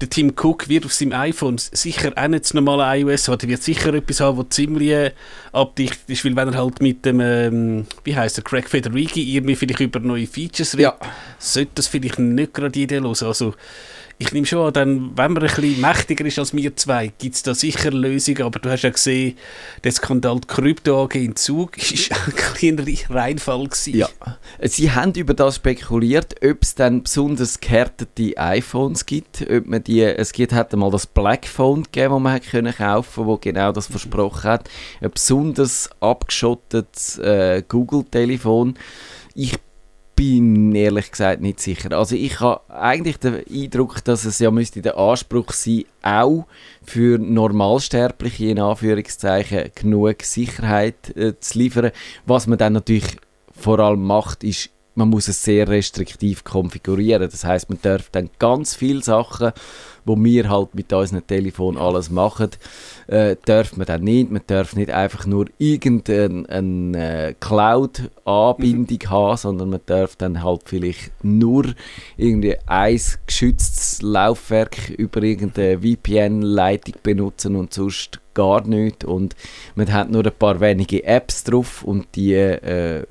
der 0.00 0.08
Tim 0.08 0.32
Cook 0.34 0.68
wird 0.68 0.84
auf 0.86 0.92
seinem 0.94 1.12
iPhone 1.12 1.58
sicher 1.58 2.12
auch 2.16 2.28
nicht 2.28 2.44
das 2.44 2.54
normale 2.54 3.00
iOS 3.00 3.28
haben, 3.28 3.38
der 3.38 3.48
wird 3.50 3.62
sicher 3.62 3.92
etwas 3.92 4.20
haben, 4.20 4.38
das 4.38 4.48
ziemlich 4.56 4.90
äh, 4.90 5.12
abdichtet 5.52 6.08
ist, 6.08 6.24
weil 6.24 6.34
wenn 6.36 6.48
er 6.48 6.58
halt 6.58 6.80
mit 6.80 7.04
dem, 7.04 7.20
ähm, 7.20 7.86
wie 8.04 8.16
heißt 8.16 8.36
der, 8.38 8.44
Craig 8.44 8.68
Federighi 8.68 9.36
irgendwie 9.36 9.56
vielleicht 9.56 9.80
über 9.80 10.00
neue 10.00 10.26
Features 10.26 10.74
redet, 10.74 10.94
Ja. 11.00 11.08
sollte 11.38 11.72
das 11.74 11.86
vielleicht 11.86 12.18
nicht 12.18 12.54
gerade 12.54 12.78
ideelos. 12.78 13.22
Also 13.22 13.54
ich 14.20 14.32
nehme 14.32 14.46
schon 14.46 14.76
an, 14.76 15.12
wenn 15.16 15.32
man 15.32 15.42
ein 15.42 15.48
bisschen 15.48 15.80
mächtiger 15.80 16.26
ist 16.26 16.38
als 16.38 16.54
wir 16.54 16.76
zwei, 16.76 17.10
gibt 17.18 17.36
es 17.36 17.42
da 17.42 17.54
sicher 17.54 17.90
Lösungen, 17.90 18.42
aber 18.42 18.58
du 18.58 18.68
hast 18.70 18.82
ja 18.82 18.90
gesehen, 18.90 19.38
der 19.82 19.92
Skandal 19.92 20.40
Krypto 20.46 21.02
AG 21.02 21.14
in 21.14 21.36
Zug 21.36 21.78
ist 21.92 22.12
ein 22.12 22.34
kleiner 22.34 22.84
Reinfall 23.08 23.64
gewesen. 23.64 23.96
Ja. 23.96 24.08
Sie 24.60 24.92
haben 24.92 25.14
über 25.14 25.32
das 25.32 25.56
spekuliert, 25.56 26.34
ob 26.44 26.58
es 26.60 26.74
dann 26.74 27.02
besonders 27.02 27.60
gehärtete 27.60 28.36
iPhones 28.36 29.06
gibt. 29.06 29.42
Ob 29.50 29.66
man 29.66 29.82
die, 29.82 30.02
es 30.02 30.34
gibt, 30.34 30.52
hat 30.52 30.74
einmal 30.74 30.90
das 30.90 31.06
Black 31.06 31.46
Phone 31.46 31.84
gegeben, 31.84 32.12
das 32.12 32.20
man 32.20 32.32
hat 32.34 32.42
können 32.42 32.74
kaufen 32.74 33.24
wo 33.24 33.38
genau 33.38 33.72
das 33.72 33.86
versprochen 33.86 34.42
hat. 34.50 34.68
Ein 35.00 35.12
besonders 35.12 35.88
abgeschottetes 36.00 37.16
äh, 37.18 37.62
Google-Telefon. 37.66 38.74
Ich 39.34 39.54
bin 40.20 40.74
ehrlich 40.74 41.12
gesagt 41.12 41.40
nicht 41.40 41.60
sicher. 41.60 41.96
Also 41.96 42.14
ich 42.14 42.40
habe 42.40 42.60
eigentlich 42.68 43.16
den 43.16 43.42
Eindruck, 43.50 44.04
dass 44.04 44.26
es 44.26 44.38
ja 44.38 44.50
müsste 44.50 44.82
der 44.82 44.98
Anspruch 44.98 45.50
sein, 45.52 45.84
auch 46.02 46.46
für 46.82 47.16
Normalsterbliche 47.16 48.48
in 48.48 48.58
Anführungszeichen 48.58 49.70
genug 49.74 50.22
Sicherheit 50.22 51.16
äh, 51.16 51.40
zu 51.40 51.58
liefern. 51.58 51.92
Was 52.26 52.46
man 52.46 52.58
dann 52.58 52.74
natürlich 52.74 53.16
vor 53.50 53.78
allem 53.78 54.04
macht, 54.04 54.44
ist, 54.44 54.68
man 54.94 55.08
muss 55.08 55.26
es 55.26 55.42
sehr 55.42 55.66
restriktiv 55.68 56.44
konfigurieren. 56.44 57.30
Das 57.30 57.44
heißt, 57.44 57.70
man 57.70 57.78
darf 57.80 58.10
dann 58.10 58.28
ganz 58.38 58.74
viele 58.74 59.02
Sachen, 59.02 59.52
wo 60.04 60.16
wir 60.16 60.48
halt 60.48 60.74
mit 60.74 60.92
unserem 60.92 61.26
Telefon 61.26 61.76
alles 61.76 62.10
machen, 62.10 62.50
äh, 63.06 63.36
darf 63.44 63.76
man 63.76 63.86
dann 63.86 64.02
nicht. 64.02 64.30
Man 64.30 64.42
darf 64.46 64.76
nicht 64.76 64.90
einfach 64.90 65.26
nur 65.26 65.46
irgendeine 65.58 66.48
eine, 66.48 67.28
äh, 67.28 67.34
Cloud-Anbindung 67.38 68.98
haben, 69.08 69.36
sondern 69.36 69.70
man 69.70 69.80
darf 69.86 70.16
dann 70.16 70.42
halt 70.42 70.62
vielleicht 70.64 71.12
nur 71.22 71.66
irgendwie 72.16 72.56
ein 72.66 73.00
geschütztes 73.26 74.02
Laufwerk 74.02 74.90
über 74.90 75.22
irgendeine 75.22 75.80
VPN-Leitung 75.80 76.94
benutzen 77.02 77.56
und 77.56 77.74
sonst 77.74 78.20
gar 78.34 78.66
nichts. 78.66 79.04
Und 79.04 79.36
man 79.74 79.92
hat 79.92 80.10
nur 80.10 80.24
ein 80.24 80.32
paar 80.38 80.60
wenige 80.60 81.04
Apps 81.04 81.44
drauf 81.44 81.82
und 81.82 82.06
die 82.14 82.34
äh, 82.34 83.04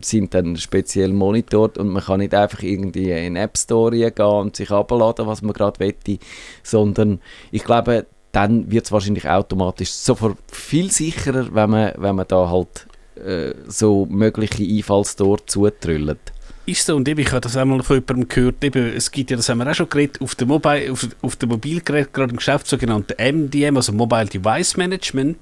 sind 0.00 0.34
dann 0.34 0.56
speziell 0.56 1.12
monitort. 1.12 1.78
Und 1.78 1.88
man 1.88 2.02
kann 2.02 2.20
nicht 2.20 2.34
einfach 2.34 2.62
irgendwie 2.62 3.10
in 3.10 3.34
den 3.34 3.36
App 3.36 3.56
Store 3.56 3.90
gehen 3.90 4.26
und 4.26 4.56
sich 4.56 4.70
abladen, 4.70 5.26
was 5.26 5.42
man 5.42 5.52
gerade 5.52 5.80
wette, 5.80 6.18
sondern 6.62 7.20
ich 7.50 7.64
glaube, 7.64 8.06
dann 8.32 8.70
wird 8.70 8.84
es 8.86 8.92
wahrscheinlich 8.92 9.28
automatisch 9.28 9.90
sofort 9.90 10.38
viel 10.50 10.90
sicherer, 10.90 11.54
wenn 11.54 11.70
man, 11.70 11.92
wenn 11.96 12.16
man 12.16 12.26
da 12.26 12.50
halt 12.50 12.86
äh, 13.24 13.54
so 13.68 14.06
mögliche 14.06 14.64
Einfallstore 14.64 15.44
zutrüllt. 15.46 16.18
Ist 16.66 16.86
so, 16.86 16.96
und 16.96 17.06
eben, 17.08 17.20
ich 17.20 17.28
habe 17.30 17.42
das 17.42 17.58
einmal 17.58 17.82
von 17.82 17.96
jemandem 17.96 18.26
gehört, 18.26 18.64
eben, 18.64 18.86
es 18.96 19.10
gibt 19.10 19.30
ja, 19.30 19.36
das 19.36 19.50
haben 19.50 19.58
wir 19.58 19.70
auch 19.70 19.74
schon 19.74 19.88
geredet, 19.88 20.22
auf 20.22 20.34
dem, 20.34 20.48
Mobile, 20.48 20.90
auf, 20.90 21.06
auf 21.20 21.36
dem 21.36 21.50
Mobilgerät, 21.50 22.10
gerade 22.14 22.30
im 22.30 22.38
Geschäft, 22.38 22.66
sogenannte 22.66 23.14
MDM, 23.18 23.76
also 23.76 23.92
Mobile 23.92 24.24
Device 24.24 24.78
Management. 24.78 25.36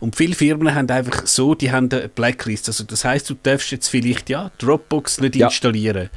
Und 0.00 0.16
viele 0.16 0.34
Firmen 0.34 0.74
haben 0.74 0.88
einfach 0.90 1.26
so, 1.26 1.54
die 1.54 1.72
haben 1.72 1.88
eine 1.90 2.08
Blacklist. 2.10 2.68
Also 2.68 2.84
das 2.84 3.06
heißt, 3.06 3.30
du 3.30 3.36
darfst 3.42 3.70
jetzt 3.70 3.88
vielleicht, 3.88 4.28
ja, 4.28 4.50
Dropbox 4.58 5.22
nicht 5.22 5.36
Ja. 5.36 5.46
installieren. 5.46 6.10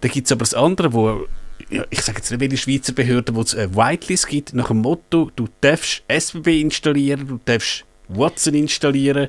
Da 0.00 0.08
gibt 0.08 0.26
es 0.26 0.32
aber 0.32 0.40
das 0.40 0.54
andere, 0.54 0.92
wo, 0.92 1.26
ich 1.90 2.00
sage 2.02 2.18
jetzt 2.18 2.30
nicht, 2.30 2.40
welche 2.40 2.56
Schweizer 2.56 2.92
Behörde, 2.92 3.34
wo 3.34 3.42
es 3.42 3.54
eine 3.54 3.74
Whitelist 3.74 4.28
gibt, 4.28 4.54
nach 4.54 4.68
dem 4.68 4.78
Motto, 4.78 5.30
du 5.36 5.48
darfst 5.60 6.02
SBB 6.08 6.60
installieren, 6.60 7.26
du 7.26 7.40
darfst 7.44 7.84
Watson 8.08 8.54
installieren, 8.54 9.28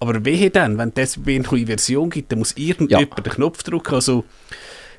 aber 0.00 0.24
wehe 0.24 0.50
dann, 0.50 0.78
wenn 0.78 0.92
die 0.92 1.00
SBB 1.00 1.28
eine 1.36 1.44
neue 1.44 1.66
Version 1.66 2.10
gibt, 2.10 2.32
dann 2.32 2.40
muss 2.40 2.56
irgendjemand 2.56 3.24
den 3.24 3.32
Knopf 3.32 3.62
drücken. 3.62 3.94
Also 3.94 4.24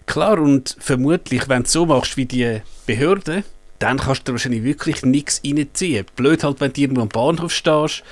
klar, 0.06 0.40
und 0.40 0.76
vermutlich, 0.80 1.48
wenn 1.48 1.64
du 1.64 1.70
so 1.70 1.86
machst 1.86 2.18
wie 2.18 2.26
die 2.26 2.62
Behörde, 2.86 3.44
dann 3.80 3.98
kannst 3.98 4.28
du 4.28 4.34
wahrscheinlich 4.34 4.64
wirklich 4.64 5.04
nichts 5.04 5.42
reinziehen. 5.46 6.06
Blöd 6.16 6.44
halt, 6.44 6.60
wenn 6.60 6.74
du 6.74 6.82
irgendwo 6.82 7.02
am 7.02 7.10
Bahnhof 7.10 7.54
stehst, 7.54 8.04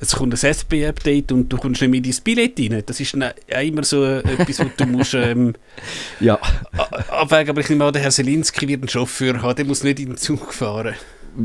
es 0.00 0.14
kommt 0.14 0.32
ein 0.32 0.50
SB-Update 0.50 1.32
und 1.32 1.48
du 1.48 1.56
kommst 1.56 1.80
nicht 1.80 1.90
mehr 1.90 1.98
in 1.98 2.04
dein 2.04 2.22
Billett 2.22 2.58
rein. 2.58 2.82
Das 2.86 3.00
ist 3.00 3.16
auch 3.16 3.60
immer 3.60 3.84
so 3.84 4.04
äh, 4.04 4.18
etwas, 4.20 4.60
was 4.60 4.68
du 4.76 4.86
musst 4.86 5.14
ähm, 5.14 5.54
Ja, 6.20 6.38
abwägen. 7.08 7.50
Aber 7.50 7.60
ich 7.60 7.68
nehme 7.68 7.84
an, 7.84 7.92
der 7.92 8.02
Herr 8.02 8.10
Selinski 8.10 8.68
wird 8.68 8.82
einen 8.82 8.88
Chauffeur 8.88 9.42
haben, 9.42 9.56
der 9.56 9.64
muss 9.64 9.82
nicht 9.82 10.00
in 10.00 10.06
den 10.06 10.16
Zug 10.16 10.52
fahren. 10.52 10.94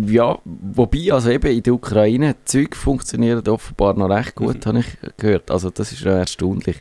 ja, 0.08 0.38
wobei, 0.46 1.12
also 1.12 1.30
eben 1.30 1.52
in 1.52 1.64
der 1.64 1.74
Ukraine, 1.74 2.36
Züge 2.46 2.76
funktionieren 2.76 3.48
offenbar 3.48 3.96
noch 3.96 4.10
recht 4.10 4.36
gut, 4.36 4.66
habe 4.66 4.80
ich 4.80 5.18
gehört. 5.18 5.50
Also 5.52 5.70
das 5.70 5.92
ist 5.92 6.02
ja 6.02 6.18
erstaunlich. 6.18 6.78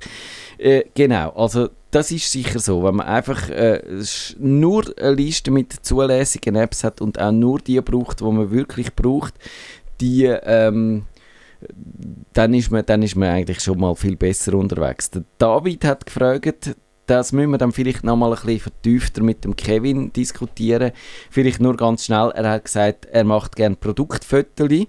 Äh, 0.58 0.84
genau, 0.94 1.30
also 1.30 1.68
das 1.90 2.10
ist 2.10 2.30
sicher 2.30 2.58
so, 2.58 2.82
wenn 2.84 2.96
man 2.96 3.06
einfach 3.06 3.50
äh, 3.50 3.82
nur 4.38 4.84
eine 4.98 5.14
Liste 5.14 5.50
mit 5.50 5.72
zulässigen 5.72 6.56
Apps 6.56 6.84
hat 6.84 7.00
und 7.00 7.20
auch 7.20 7.32
nur 7.32 7.58
die 7.58 7.80
braucht, 7.80 8.20
die 8.20 8.24
man 8.24 8.50
wirklich 8.50 8.94
braucht, 8.94 9.34
die 10.00 10.24
ähm, 10.24 11.04
dann 12.32 12.54
ist, 12.54 12.70
man, 12.70 12.84
dann 12.86 13.02
ist 13.02 13.16
man 13.16 13.28
eigentlich 13.28 13.60
schon 13.60 13.78
mal 13.78 13.94
viel 13.94 14.16
besser 14.16 14.54
unterwegs. 14.54 15.10
Der 15.10 15.24
David 15.38 15.84
hat 15.84 16.06
gefragt, 16.06 16.76
das 17.06 17.32
müssen 17.32 17.50
wir 17.50 17.58
dann 17.58 17.72
vielleicht 17.72 18.04
noch 18.04 18.16
mal 18.16 18.32
ein 18.32 18.34
bisschen 18.34 18.60
vertiefter 18.60 19.22
mit 19.22 19.44
dem 19.44 19.56
Kevin 19.56 20.12
diskutieren. 20.12 20.92
Vielleicht 21.30 21.60
nur 21.60 21.76
ganz 21.76 22.06
schnell, 22.06 22.30
er 22.34 22.50
hat 22.50 22.64
gesagt, 22.64 23.06
er 23.06 23.24
macht 23.24 23.56
gerne 23.56 23.76
Produktfotos 23.76 24.86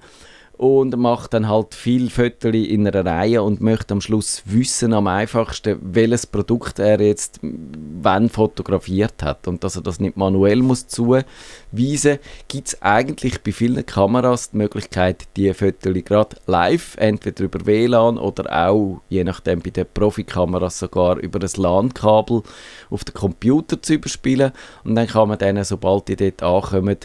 und 0.64 0.96
macht 0.96 1.34
dann 1.34 1.50
halt 1.50 1.76
viel 1.76 2.10
Fotos 2.10 2.54
in 2.54 2.88
einer 2.88 3.06
Reihe 3.06 3.44
und 3.44 3.60
möchte 3.60 3.94
am 3.94 4.00
Schluss 4.00 4.44
wissen, 4.46 4.94
am 4.94 5.08
einfachsten, 5.08 5.78
welches 5.82 6.26
Produkt 6.26 6.80
er 6.80 7.02
jetzt 7.02 7.42
wann 7.42 8.30
fotografiert 8.30 9.22
hat. 9.24 9.46
Und 9.50 9.66
dass 9.66 9.76
er 9.76 9.82
das 9.82 10.00
nicht 10.00 10.16
manuell 10.16 10.62
muss 10.62 10.88
zuweisen, 10.88 12.20
gibt 12.48 12.68
es 12.70 12.82
eigentlich 12.82 13.44
bei 13.44 13.52
vielen 13.52 13.86
Kameras 13.86 14.52
die 14.52 14.58
Möglichkeit, 14.58 15.28
die 15.36 15.54
Fotos 15.54 15.94
gerade 16.06 16.38
live, 16.46 16.96
entweder 16.98 17.44
über 17.44 17.66
WLAN 17.66 18.18
oder 18.18 18.70
auch, 18.70 19.02
je 19.10 19.26
nachdem 19.26 19.60
bei 19.60 19.72
den 19.72 19.86
Profikameras 19.94 20.80
sogar 20.80 21.18
über 21.18 21.42
ein 21.42 21.62
LAN-Kabel 21.62 22.42
auf 22.90 23.04
den 23.04 23.14
Computer 23.14 23.82
zu 23.82 23.96
überspielen. 23.96 24.54
Und 24.86 24.96
dann 24.96 25.08
kann 25.08 25.28
man 25.28 25.40
denen, 25.40 25.66
sobald 25.66 26.08
die 26.08 26.16
dort 26.16 26.42
ankommen, 26.42 27.00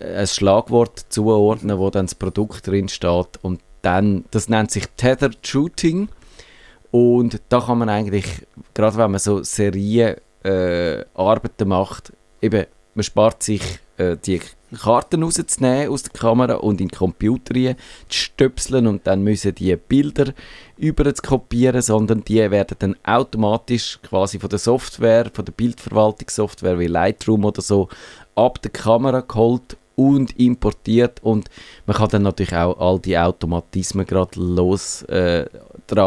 ein 0.00 0.26
Schlagwort 0.26 1.06
zuordnen, 1.08 1.78
wo 1.78 1.90
dann 1.90 2.06
das 2.06 2.14
Produkt 2.14 2.66
drin 2.66 2.88
steht 2.88 3.38
und 3.42 3.60
dann, 3.82 4.24
das 4.30 4.48
nennt 4.48 4.70
sich 4.70 4.84
Tethered 4.96 5.46
Shooting. 5.46 6.08
Und 6.90 7.40
da 7.48 7.60
kann 7.60 7.78
man 7.78 7.88
eigentlich, 7.88 8.26
gerade 8.74 8.96
wenn 8.96 9.12
man 9.12 9.20
so 9.20 9.42
Serien 9.42 10.16
äh, 10.42 11.04
macht, 11.64 12.12
eben, 12.42 12.66
man 12.94 13.04
spart 13.04 13.42
sich 13.42 13.62
äh, 13.96 14.16
die 14.16 14.40
Karten 14.76 15.22
rauszunehmen 15.22 15.88
aus 15.88 16.04
der 16.04 16.12
Kamera 16.12 16.54
und 16.54 16.80
in 16.80 16.88
den 16.88 16.96
Computer 16.96 17.54
rein 17.54 17.76
zu 18.08 18.18
stöpseln 18.18 18.86
und 18.86 19.06
dann 19.06 19.22
müssen 19.22 19.54
die 19.54 19.74
Bilder 19.76 20.32
über 20.76 21.12
zu 21.14 21.22
kopieren, 21.22 21.82
sondern 21.82 22.24
die 22.24 22.50
werden 22.50 22.76
dann 22.78 22.96
automatisch 23.04 23.98
quasi 24.02 24.38
von 24.38 24.50
der 24.50 24.58
Software, 24.58 25.30
von 25.32 25.44
der 25.44 25.52
Bildverwaltungssoftware 25.52 26.78
wie 26.78 26.86
Lightroom 26.86 27.44
oder 27.44 27.62
so 27.62 27.88
ab 28.34 28.62
der 28.62 28.70
Kamera 28.70 29.20
geholt 29.20 29.76
und 29.96 30.38
importiert 30.38 31.22
und 31.22 31.48
man 31.86 31.96
kann 31.96 32.08
dann 32.08 32.22
natürlich 32.22 32.54
auch 32.54 32.78
all 32.78 32.98
die 32.98 33.18
Automatismen 33.18 34.06
gerade 34.06 34.40
los 34.40 35.02
äh, 35.02 35.46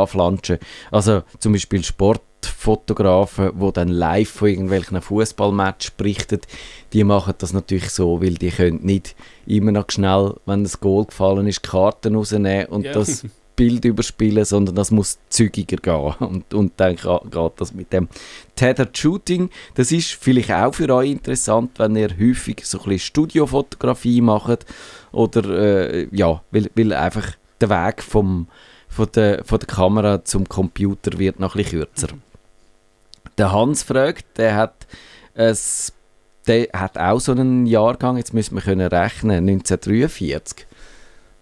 flanschen. 0.06 0.58
Also 0.92 1.24
zum 1.40 1.54
Beispiel 1.54 1.84
Sportfotografen, 1.84 3.52
wo 3.56 3.72
dann 3.72 3.90
live 3.90 4.30
von 4.30 4.48
irgendwelchen 4.50 5.02
Fußballmatch 5.02 5.94
berichten, 5.94 6.40
die 6.94 7.04
machen 7.04 7.34
das 7.38 7.54
natürlich 7.54 7.90
so, 7.90 8.22
weil 8.22 8.36
die 8.36 8.50
können 8.50 8.80
nicht 8.84 9.16
immer 9.46 9.72
noch 9.72 9.90
schnell, 9.90 10.36
wenn 10.46 10.64
das 10.64 10.80
Goal 10.80 11.06
gefallen 11.06 11.48
ist, 11.48 11.64
Karten 11.64 12.16
rausnehmen 12.16 12.68
und 12.68 12.86
Ja. 12.86 12.94
das 12.94 13.26
Bild 13.56 13.86
überspielen, 13.86 14.46
sondern 14.46 14.76
das 14.76 14.92
muss 14.92 15.20
zügiger 15.30 15.78
gehen. 15.78 16.16
Und, 16.20 16.54
und 16.54 16.74
dann 16.78 16.96
geht 16.96 17.52
das 17.58 17.74
mit 17.74 17.94
dem 17.94 18.08
Tethered 18.56 18.98
Shooting. 18.98 19.50
Das 19.76 19.92
ist 19.92 20.12
vielleicht 20.14 20.52
auch 20.52 20.74
für 20.74 20.94
euch 20.94 21.12
interessant, 21.12 21.72
wenn 21.78 21.96
ihr 21.96 22.10
häufig 22.20 22.66
so 22.66 22.80
ein 22.80 22.84
bisschen 22.86 23.00
Studiofotografie 23.00 24.22
macht 24.22 24.66
oder 25.12 25.50
äh, 25.50 26.08
ja, 26.12 26.42
weil, 26.52 26.70
weil 26.76 26.94
einfach 26.94 27.32
der 27.62 27.70
Weg 27.70 28.02
vom, 28.02 28.48
von, 28.88 29.08
der, 29.16 29.44
von 29.46 29.60
der 29.60 29.68
Kamera 29.68 30.24
zum 30.24 30.48
Computer 30.50 31.18
wird 31.20 31.40
noch 31.40 31.56
ein 31.56 31.64
bisschen 31.64 31.80
kürzer. 31.80 32.08
Der 33.38 33.52
Hans 33.52 33.84
fragt, 33.84 34.38
der 34.38 34.56
hat 34.56 34.88
es 35.34 35.94
der 36.48 36.68
hat 36.74 36.98
auch 36.98 37.20
so 37.20 37.32
einen 37.32 37.66
Jahrgang, 37.66 38.18
jetzt 38.18 38.34
müssen 38.34 38.56
wir 38.56 38.62
können 38.62 38.88
rechnen, 38.88 39.48
1943. 39.48 40.68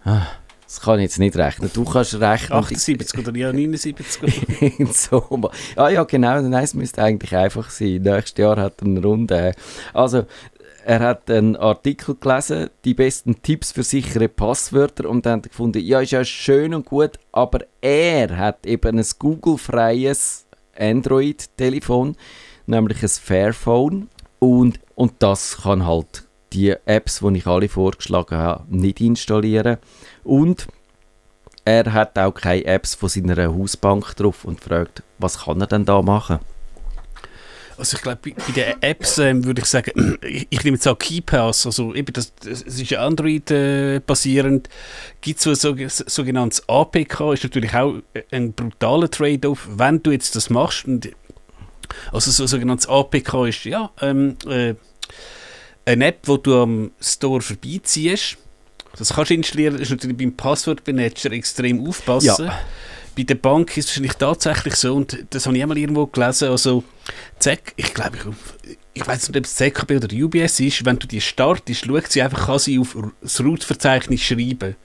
Ah, 0.04 0.26
Das 0.72 0.80
kann 0.80 1.00
ich 1.00 1.02
jetzt 1.02 1.18
nicht 1.18 1.36
rechnen. 1.36 1.70
Du 1.74 1.84
kannst 1.84 2.18
rechnen. 2.18 2.58
78 2.58 3.18
oder 3.18 3.36
ja, 3.36 3.52
79. 3.52 4.78
in 4.78 4.86
Sommer. 4.86 5.50
Ah 5.76 5.90
ja, 5.90 6.02
genau, 6.04 6.40
nein, 6.40 6.64
es 6.64 6.72
müsste 6.72 7.02
eigentlich 7.02 7.36
einfach 7.36 7.68
sein. 7.68 8.00
Nächstes 8.00 8.38
Jahr 8.38 8.56
hat 8.56 8.80
er 8.80 8.86
eine 8.86 9.02
Runde. 9.02 9.52
Also, 9.92 10.24
er 10.86 11.00
hat 11.00 11.30
einen 11.30 11.56
Artikel 11.56 12.14
gelesen, 12.14 12.70
die 12.86 12.94
besten 12.94 13.42
Tipps 13.42 13.72
für 13.72 13.82
sichere 13.82 14.30
Passwörter 14.30 15.10
und 15.10 15.26
dann 15.26 15.40
hat 15.40 15.46
er 15.46 15.50
gefunden, 15.50 15.82
ja, 15.84 16.00
ist 16.00 16.12
ja 16.12 16.24
schön 16.24 16.72
und 16.72 16.86
gut, 16.86 17.18
aber 17.32 17.58
er 17.82 18.34
hat 18.38 18.66
eben 18.66 18.98
ein 18.98 19.06
Google-freies 19.18 20.46
Android-Telefon, 20.78 22.16
nämlich 22.64 23.02
ein 23.02 23.10
Fairphone 23.10 24.08
und, 24.38 24.80
und 24.94 25.12
das 25.18 25.58
kann 25.64 25.84
halt 25.84 26.24
die 26.52 26.74
Apps, 26.84 27.20
die 27.20 27.38
ich 27.38 27.46
alle 27.46 27.68
vorgeschlagen 27.68 28.36
habe, 28.36 28.64
nicht 28.68 29.00
installieren. 29.00 29.78
Und 30.24 30.66
er 31.64 31.92
hat 31.92 32.18
auch 32.18 32.32
keine 32.32 32.64
Apps 32.64 32.94
von 32.94 33.08
seiner 33.08 33.54
Hausbank 33.54 34.16
drauf 34.16 34.44
und 34.44 34.60
fragt, 34.60 35.02
was 35.18 35.44
kann 35.44 35.60
er 35.60 35.66
denn 35.66 35.84
da 35.84 36.02
machen? 36.02 36.40
Also 37.78 37.96
ich 37.96 38.02
glaube, 38.02 38.18
bei, 38.22 38.52
den 38.52 38.82
Apps 38.82 39.18
ähm, 39.18 39.44
würde 39.44 39.62
ich 39.62 39.66
sagen, 39.66 40.18
ich, 40.22 40.46
ich 40.50 40.64
nehme 40.64 40.76
jetzt 40.76 40.86
auch 40.86 40.98
KeyPass, 40.98 41.66
also 41.66 41.94
eben 41.94 42.12
das, 42.12 42.34
das 42.36 42.62
ist 42.62 42.90
ja 42.90 43.04
Android-basierend, 43.04 44.68
gibt 45.20 45.44
es 45.44 45.60
so 45.60 45.72
ein 45.72 45.88
so, 45.88 46.04
sogenanntes 46.06 46.68
APK, 46.68 47.32
ist 47.32 47.44
natürlich 47.44 47.74
auch 47.74 47.94
ein 48.30 48.52
brutaler 48.52 49.10
Trade-off, 49.10 49.66
wenn 49.76 50.02
du 50.02 50.10
jetzt 50.10 50.36
das 50.36 50.50
machst, 50.50 50.86
und, 50.86 51.10
also 52.12 52.30
so 52.30 52.44
ein 52.44 52.48
sogenanntes 52.48 52.88
APK 52.88 53.46
ist 53.48 53.64
ja 53.64 53.90
ähm, 54.00 54.36
äh, 54.46 54.74
eine 55.84 56.06
App, 56.06 56.20
wo 56.24 56.36
du 56.36 56.62
am 56.62 56.90
Store 57.00 57.40
vorbeiziehst, 57.40 58.36
das 58.98 59.14
kannst 59.14 59.30
du 59.30 59.34
installieren, 59.34 59.78
ist 59.78 59.90
natürlich 59.90 60.16
beim 60.16 60.36
Passwortmanager 60.36 61.32
extrem 61.32 61.86
aufpassen. 61.86 62.46
Ja. 62.46 62.60
Bei 63.16 63.22
der 63.24 63.34
Bank 63.34 63.76
ist 63.76 63.84
es 63.84 63.90
wahrscheinlich 63.90 64.14
tatsächlich 64.14 64.74
so, 64.76 64.94
und 64.94 65.26
das 65.30 65.46
habe 65.46 65.56
ich 65.56 65.62
einmal 65.62 65.76
irgendwo 65.78 66.06
gelesen, 66.06 66.48
also 66.48 66.82
ZEC, 67.38 67.72
ich 67.76 67.92
glaube, 67.92 68.16
ich, 68.16 68.78
ich 68.94 69.06
weiß 69.06 69.28
nicht, 69.28 69.36
ob 69.38 69.44
es 69.44 69.54
ZKB 69.56 69.92
oder 69.96 70.08
UBS 70.14 70.60
ist, 70.60 70.84
wenn 70.84 70.98
du 70.98 71.06
die 71.06 71.20
startest, 71.20 71.84
schaut 71.84 72.10
sie 72.10 72.22
einfach, 72.22 72.46
kann 72.46 72.58
sie 72.58 72.78
auf 72.78 72.96
das 73.20 73.40
Route-Verzeichnis 73.40 74.20
schreiben. 74.22 74.76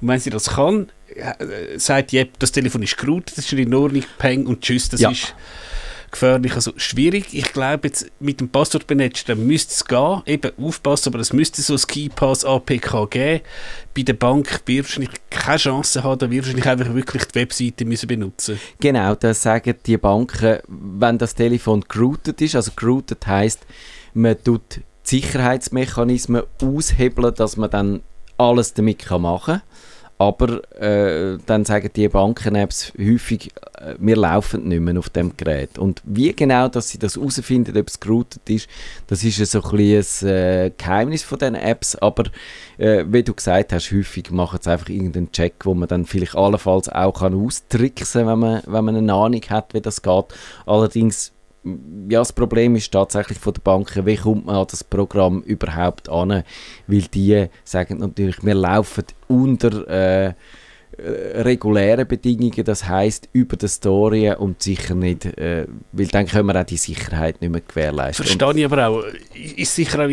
Und 0.00 0.08
wenn 0.08 0.18
sie 0.20 0.30
das 0.30 0.50
kann, 0.50 0.90
äh, 1.14 1.78
sagt 1.78 2.12
die 2.12 2.18
App, 2.18 2.38
das 2.38 2.52
Telefon 2.52 2.82
ist 2.82 2.96
geroutet, 2.96 3.36
das 3.38 3.46
ist 3.46 3.52
in 3.52 3.74
Ordnung, 3.74 4.04
peng 4.18 4.46
und 4.46 4.60
tschüss, 4.62 4.88
das 4.88 5.00
Ja. 5.00 5.10
ist 5.10 5.34
gefährlich, 6.14 6.54
also 6.54 6.72
schwierig. 6.76 7.26
Ich 7.32 7.52
glaube, 7.52 7.88
jetzt 7.88 8.10
mit 8.20 8.40
dem 8.40 8.48
Passwortmanager 8.48 9.34
müsste 9.34 9.72
es 9.72 9.84
gehen, 9.84 10.22
eben 10.26 10.52
aufpassen, 10.58 11.10
aber 11.10 11.20
es 11.20 11.32
müsste 11.32 11.60
so 11.60 11.74
ein 11.74 11.80
KeyPass 11.86 12.44
APK 12.44 13.10
geben. 13.10 13.40
Bei 13.94 14.02
der 14.02 14.14
Bank 14.14 14.62
wirst 14.66 14.96
du 14.96 15.06
keine 15.28 15.58
Chance 15.58 16.02
haben, 16.02 16.18
da 16.18 16.30
wirst 16.30 16.52
du 16.52 16.70
einfach 16.70 16.94
wirklich 16.94 17.24
die 17.26 17.34
Webseite 17.34 17.84
müssen 17.84 18.06
benutzen 18.06 18.58
Genau, 18.80 19.14
das 19.14 19.42
sagen 19.42 19.74
die 19.84 19.96
Banken, 19.96 20.58
wenn 20.68 21.18
das 21.18 21.34
Telefon 21.34 21.84
geroutet 21.88 22.40
ist. 22.40 22.56
Also 22.56 22.72
geroutet 22.74 23.26
heisst, 23.26 23.66
man 24.14 24.42
tut 24.42 24.80
Sicherheitsmechanismen 25.02 26.44
aushebeln, 26.62 27.34
dass 27.34 27.56
man 27.56 27.70
dann 27.70 28.02
alles 28.38 28.74
damit 28.74 29.08
machen 29.10 29.60
kann. 29.60 29.62
Aber 30.16 30.62
äh, 30.80 31.38
dann 31.44 31.64
sagen 31.64 31.90
die 31.94 32.08
Banken-Apps 32.08 32.92
häufig, 32.96 33.50
äh, 33.78 33.94
wir 33.98 34.16
laufen 34.16 34.68
nicht 34.68 34.80
mehr 34.80 34.96
auf 34.98 35.10
dem 35.10 35.36
Gerät. 35.36 35.76
Und 35.76 36.02
wie 36.04 36.32
genau, 36.32 36.68
dass 36.68 36.90
sie 36.90 36.98
das 36.98 37.16
herausfinden, 37.16 37.76
ob 37.76 37.88
es 37.88 37.98
geroutet 37.98 38.48
ist, 38.48 38.68
das 39.08 39.24
ist 39.24 39.44
so 39.50 39.60
ein, 39.62 39.76
bisschen 39.76 40.28
ein 40.28 40.66
äh, 40.66 40.72
Geheimnis 40.78 41.24
von 41.24 41.38
diesen 41.38 41.56
Apps. 41.56 41.96
Aber 41.96 42.24
äh, 42.78 43.04
wie 43.08 43.24
du 43.24 43.34
gesagt 43.34 43.72
hast, 43.72 43.90
häufig 43.90 44.30
machen 44.30 44.60
sie 44.62 44.70
einfach 44.70 44.88
irgendeinen 44.88 45.32
Check, 45.32 45.54
wo 45.64 45.74
man 45.74 45.88
dann 45.88 46.06
vielleicht 46.06 46.36
allenfalls 46.36 46.88
auch 46.88 47.20
kann 47.20 47.34
austricksen 47.34 48.26
kann, 48.26 48.30
wenn 48.30 48.38
man, 48.38 48.62
wenn 48.66 48.84
man 48.84 48.96
eine 48.96 49.12
Ahnung 49.12 49.42
hat, 49.50 49.74
wie 49.74 49.80
das 49.80 50.00
geht. 50.00 50.26
Allerdings 50.64 51.32
ja, 51.64 52.18
das 52.18 52.32
Problem 52.32 52.76
ist 52.76 52.92
tatsächlich 52.92 53.38
von 53.38 53.54
der 53.54 53.62
Banken, 53.62 54.04
wie 54.04 54.16
kommt 54.16 54.46
man 54.46 54.56
an 54.56 54.66
das 54.70 54.84
Programm 54.84 55.42
überhaupt 55.42 56.08
an? 56.10 56.44
Weil 56.86 57.02
die 57.02 57.46
sagen 57.64 57.98
natürlich, 57.98 58.44
wir 58.44 58.54
laufen 58.54 59.04
unter 59.28 59.88
äh, 59.88 60.26
äh 60.26 60.34
regulären 61.40 62.06
Bedingungen, 62.06 62.64
das 62.64 62.86
heißt 62.86 63.30
über 63.32 63.56
die 63.56 63.68
Story 63.68 64.30
und 64.30 64.62
sicher 64.62 64.94
nicht, 64.94 65.24
äh, 65.24 65.66
weil 65.92 66.06
dann 66.08 66.26
können 66.26 66.46
wir 66.46 66.60
auch 66.60 66.66
die 66.66 66.76
Sicherheit 66.76 67.40
nicht 67.40 67.50
mehr 67.50 67.62
gewährleisten. 67.66 68.26
Verstehe 68.26 68.58
ich 68.58 68.64
aber 68.66 68.86
auch. 68.86 69.02
Ist 69.56 69.74
sicher 69.74 70.04
auch, 70.04 70.08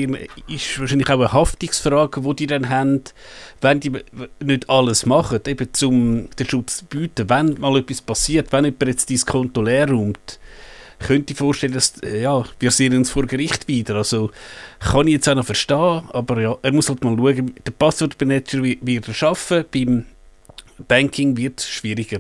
ist 0.48 0.80
wahrscheinlich 0.80 1.10
auch 1.10 1.20
eine 1.20 1.34
Haftungsfrage, 1.34 2.22
die 2.22 2.36
die 2.36 2.48
dann 2.48 2.70
haben, 2.70 3.02
wenn 3.60 3.82
die 3.82 3.92
nicht 4.40 4.70
alles 4.70 5.06
machen, 5.06 5.42
eben 5.46 5.74
zum 5.74 6.30
den 6.40 6.48
Schutz 6.48 6.78
zu 6.78 6.86
bieten, 6.86 7.30
wenn 7.30 7.60
mal 7.60 7.78
etwas 7.78 8.02
passiert, 8.02 8.54
wenn 8.54 8.64
jemand 8.64 8.88
jetzt 8.88 9.10
dein 9.10 9.20
Konto 9.20 9.62
leer 9.62 9.90
räumt, 9.92 10.40
könnte 11.02 11.34
ich 11.34 11.40
vorstellen, 11.40 11.74
dass 11.74 12.02
äh, 12.04 12.22
ja, 12.22 12.44
wir 12.60 12.72
sehen 12.72 12.96
uns 12.96 13.12
vor 13.12 13.26
Gericht 13.26 13.68
wieder. 13.68 13.96
Also 13.96 14.32
kann 14.80 15.08
ich 15.08 15.14
jetzt 15.14 15.30
auch 15.30 15.36
noch 15.36 15.46
verstehen, 15.46 16.04
aber 16.14 16.42
ja, 16.42 16.58
er 16.62 16.72
muss 16.72 16.90
halt 16.90 17.04
mal 17.04 17.16
schauen, 17.16 17.54
der 17.66 17.72
Passwortmanager 17.72 18.64
wird 18.64 19.08
er 19.08 19.14
schaffen, 19.14 19.66
beim 19.72 20.06
Banking 20.88 21.38
wird 21.38 21.62
schwieriger. 21.62 22.20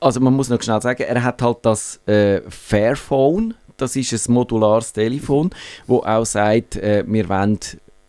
Also 0.00 0.20
man 0.20 0.34
muss 0.34 0.48
noch 0.48 0.62
schnell 0.62 0.82
sagen, 0.82 1.02
er 1.02 1.22
hat 1.22 1.42
halt 1.42 1.58
das 1.62 2.00
äh, 2.06 2.42
Fairphone, 2.48 3.54
das 3.76 3.96
ist 3.96 4.28
ein 4.28 4.32
modulares 4.32 4.92
Telefon, 4.92 5.50
wo 5.86 5.98
auch 5.98 6.24
sagt, 6.24 6.76
äh, 6.76 7.04
wir 7.06 7.28
wollen 7.28 7.58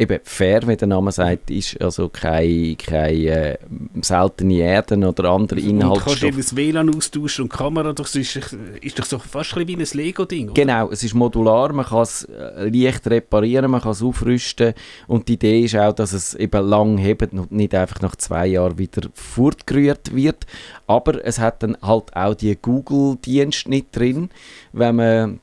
eben 0.04 0.20
fair, 0.24 0.68
wie 0.68 0.76
der 0.76 0.88
Name 0.88 1.12
sagt, 1.12 1.50
ist 1.50 1.82
also 1.82 2.10
keine, 2.10 2.76
keine 2.76 3.14
äh, 3.14 3.58
seltene 4.02 4.56
Erden 4.56 5.04
oder 5.04 5.30
andere 5.30 5.60
Inhaltsstoffe. 5.60 6.20
Du 6.20 6.28
kannst 6.28 6.40
das 6.40 6.56
WLAN 6.56 6.96
austauschen 6.96 7.44
und 7.44 7.50
Kamera, 7.50 7.94
das 7.94 8.16
ist, 8.16 8.40
ist 8.82 9.00
doch 9.00 9.06
so 9.06 9.20
fast 9.20 9.56
ein 9.58 9.68
wie 9.68 9.76
ein 9.76 9.86
Lego-Ding, 9.94 10.54
Genau, 10.54 10.90
es 10.92 11.04
ist 11.04 11.14
modular, 11.14 11.74
man 11.74 11.86
kann 11.86 12.02
es 12.02 12.24
äh, 12.26 12.70
leicht 12.70 13.08
reparieren, 13.08 13.72
man 13.72 13.82
kann 13.82 13.92
es 13.92 14.04
aufrüsten 14.04 14.74
und 15.08 15.28
die 15.28 15.34
Idee 15.34 15.62
ist 15.62 15.76
auch, 15.76 15.94
dass 15.94 16.14
es 16.14 16.36
eben 16.36 16.68
lang 16.68 16.98
hebt 16.98 17.34
und 17.34 17.52
nicht 17.52 17.74
einfach 17.74 18.02
nach 18.02 18.16
zwei 18.16 18.48
Jahren 18.48 18.78
wieder 18.78 19.10
fortgerührt 19.14 20.14
wird, 20.16 20.46
aber 20.88 21.26
es 21.26 21.40
hat 21.40 21.64
dann 21.64 21.78
halt 21.82 22.16
auch 22.16 22.36
die 22.36 22.56
Google-Dienste 22.56 23.70
nicht 23.70 23.96
drin, 23.96 24.30
wenn 24.72 24.96
man 24.96 25.40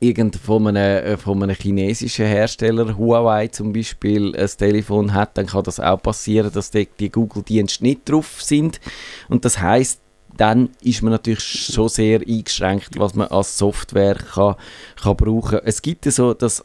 irgend 0.00 0.36
von 0.36 0.66
einem, 0.66 1.04
äh, 1.04 1.16
von 1.16 1.42
einem 1.42 1.56
chinesischen 1.56 2.26
Hersteller, 2.26 2.96
Huawei 2.96 3.48
zum 3.48 3.72
Beispiel, 3.72 4.34
ein 4.36 4.48
Telefon 4.48 5.14
hat, 5.14 5.36
dann 5.38 5.46
kann 5.46 5.64
das 5.64 5.80
auch 5.80 6.02
passieren, 6.02 6.52
dass 6.52 6.70
die, 6.70 6.88
die 6.98 7.10
Google-Dienste 7.10 7.84
nicht 7.84 8.08
drauf 8.08 8.42
sind. 8.42 8.80
Und 9.28 9.44
das 9.44 9.60
heißt, 9.60 10.00
dann 10.36 10.70
ist 10.82 11.02
man 11.02 11.12
natürlich 11.12 11.44
schon 11.44 11.88
sehr 11.88 12.20
eingeschränkt, 12.20 12.98
was 12.98 13.14
man 13.14 13.28
als 13.28 13.56
Software 13.56 14.16
kann, 14.16 14.56
kann 15.00 15.16
brauchen. 15.16 15.60
Es 15.64 15.80
gibt 15.80 16.04
so 16.04 16.34
das 16.34 16.64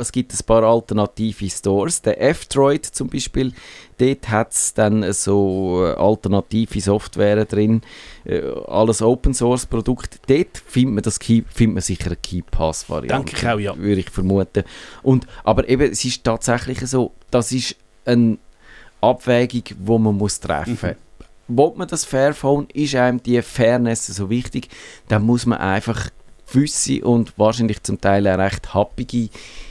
es 0.00 0.12
gibt 0.12 0.32
ein 0.32 0.46
paar 0.46 0.62
alternative 0.62 1.50
Stores. 1.50 2.02
Der 2.02 2.20
F-Droid 2.22 2.86
zum 2.86 3.08
Beispiel, 3.08 3.52
dort 3.98 4.28
hat 4.28 4.52
es 4.52 4.72
dann 4.74 5.12
so 5.12 5.84
äh, 5.84 5.94
alternative 5.94 6.80
Software 6.80 7.44
drin, 7.44 7.82
äh, 8.24 8.40
alles 8.68 9.02
Open 9.02 9.34
Source 9.34 9.66
Produkt. 9.66 10.20
Dort 10.28 10.58
findet 10.66 10.94
man, 10.94 11.02
das 11.02 11.18
Key, 11.18 11.42
findet 11.48 11.74
man 11.74 11.82
sicher 11.82 12.06
eine 12.06 12.16
Keypass-Variante. 12.16 13.32
Denke 13.32 13.36
ich 13.36 13.48
auch, 13.48 13.58
ja. 13.58 13.76
Würde 13.76 14.00
ich 14.00 14.10
vermuten. 14.10 14.64
Und, 15.02 15.26
aber 15.42 15.68
eben, 15.68 15.90
es 15.90 16.04
ist 16.04 16.22
tatsächlich 16.22 16.80
so, 16.86 17.12
das 17.30 17.50
ist 17.50 17.74
eine 18.04 18.38
Abwägung, 19.00 19.64
die 19.64 19.98
man 19.98 20.16
muss 20.16 20.38
treffen 20.38 20.72
muss. 20.72 20.82
Mhm. 20.82 20.94
Will 21.50 21.72
man 21.76 21.88
das 21.88 22.04
Fairphone, 22.04 22.68
ist 22.74 22.94
einem 22.94 23.22
die 23.22 23.40
Fairness 23.40 24.06
so 24.06 24.28
wichtig, 24.28 24.68
dann 25.08 25.24
muss 25.24 25.46
man 25.46 25.58
einfach 25.58 26.10
gewisse 26.52 27.04
und 27.04 27.32
wahrscheinlich 27.38 27.82
zum 27.82 28.00
Teil 28.00 28.26
auch 28.28 28.38
recht 28.38 28.74
happige 28.74 29.28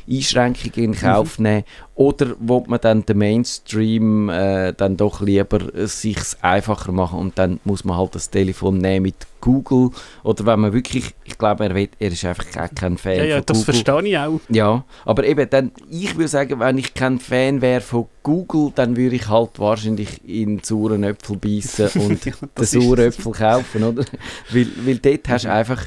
Einschränkungen 0.10 0.94
in 0.94 0.96
Kauf 0.96 1.38
mhm. 1.38 1.44
nehmen? 1.44 1.64
Oder 1.96 2.36
will 2.40 2.64
man 2.68 2.80
dann 2.80 3.06
den 3.06 3.18
Mainstream 3.18 4.30
äh, 4.30 4.74
dann 4.74 4.98
doch 4.98 5.22
lieber 5.22 5.74
äh, 5.74 5.88
sich 5.88 6.18
einfacher 6.42 6.92
machen 6.92 7.20
und 7.20 7.38
dann 7.40 7.60
muss 7.64 7.84
man 7.84 7.98
halt 7.98 8.16
das 8.16 8.30
Telefon 8.30 8.78
nehmen 8.78 9.04
mit 9.04 9.16
Google 9.42 9.90
oder 10.24 10.46
wenn 10.46 10.60
man 10.60 10.74
wirklich, 10.74 11.16
ich 11.24 11.38
glaube, 11.38 11.66
er, 11.66 11.76
will, 11.76 11.90
er 12.00 12.12
ist 12.12 12.26
einfach 12.26 12.46
kein 12.76 12.98
Fan 12.98 13.18
ja, 13.18 13.24
ja, 13.24 13.36
von 13.38 13.46
das 13.48 13.58
Google. 13.60 13.74
verstehe 13.74 14.10
ich 14.10 14.18
auch. 14.18 14.40
Ja, 14.50 14.84
aber 15.06 15.24
eben, 15.26 15.50
dann, 15.50 15.72
ich 15.90 16.16
würde 16.16 16.28
sagen, 16.28 16.60
wenn 16.60 16.78
ich 16.78 16.94
kein 16.94 17.20
Fan 17.20 17.62
wäre 17.62 17.82
von 17.82 18.08
Google, 18.24 18.72
dann 18.76 18.96
würde 18.96 19.16
ich 19.16 19.28
halt 19.28 19.58
wahrscheinlich 19.58 20.28
in 20.28 20.60
sauren 20.62 21.04
Äpfel 21.04 21.38
beißen 21.38 21.90
und 22.02 22.26
ja, 22.26 22.34
den 22.58 22.66
sauren 22.66 23.08
Äpfel 23.08 23.32
kaufen, 23.32 23.84
oder? 23.84 24.04
weil, 24.52 24.68
weil 24.86 24.98
dort 25.00 25.30
hast 25.30 25.46
du 25.46 25.52
einfach 25.52 25.86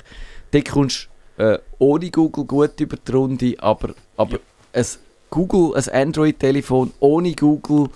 Dort 0.51 0.69
kommst 0.69 1.09
du 1.37 1.43
äh, 1.43 1.59
ohne 1.79 2.11
Google 2.11 2.45
gut 2.45 2.81
über 2.81 2.97
die 2.97 3.13
Runde, 3.13 3.55
aber, 3.59 3.95
aber 4.17 4.33
ja. 4.33 4.39
ein 4.73 4.87
Google, 5.31 5.75
ein 5.77 6.09
Android-Telefon 6.09 6.93
ohne 7.01 7.35
Google. 7.35 7.89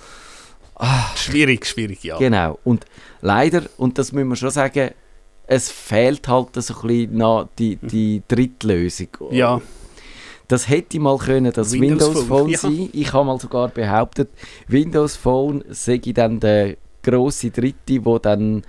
Ah, 0.76 1.14
schwierig, 1.16 1.66
schwierig, 1.66 2.02
ja. 2.04 2.18
Genau. 2.18 2.58
Und 2.64 2.84
leider, 3.20 3.62
und 3.76 3.98
das 3.98 4.12
müssen 4.12 4.28
wir 4.28 4.36
schon 4.36 4.50
sagen, 4.50 4.90
es 5.46 5.70
fehlt 5.70 6.26
halt 6.28 6.48
so 6.54 6.74
ein 6.74 6.86
bisschen 6.86 7.16
noch 7.16 7.48
die, 7.58 7.76
die 7.76 8.22
Drittlösung. 8.26 9.08
Ja. 9.30 9.60
Das 10.48 10.68
hätte 10.68 11.00
mal 11.00 11.18
können 11.18 11.52
das 11.52 11.72
Windows, 11.72 12.08
Windows 12.08 12.24
Phone, 12.26 12.48
ja. 12.48 12.58
sein. 12.58 12.90
Ich 12.92 13.12
habe 13.12 13.26
mal 13.26 13.40
sogar 13.40 13.68
behauptet, 13.68 14.30
Windows 14.68 15.16
Phone 15.16 15.64
sei 15.70 15.98
dann 15.98 16.40
der 16.40 16.76
große 17.02 17.50
Dritte, 17.50 18.04
wo 18.04 18.18
dann 18.18 18.62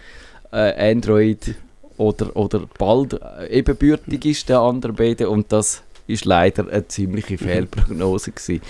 äh, 0.52 0.92
Android 0.92 1.56
oder, 1.98 2.36
oder 2.36 2.68
bald 2.78 3.14
äh, 3.14 3.60
ebenbürtig 3.60 4.26
ist 4.26 4.50
der 4.50 4.60
andere 4.60 4.94
beiden 4.94 5.28
und 5.28 5.52
das 5.52 5.84
ist 6.08 6.26
leider 6.26 6.68
eine 6.70 6.88
ziemliche 6.88 7.34
mhm. 7.34 7.38
Fehlprognose 7.38 8.32
gewesen. 8.32 8.62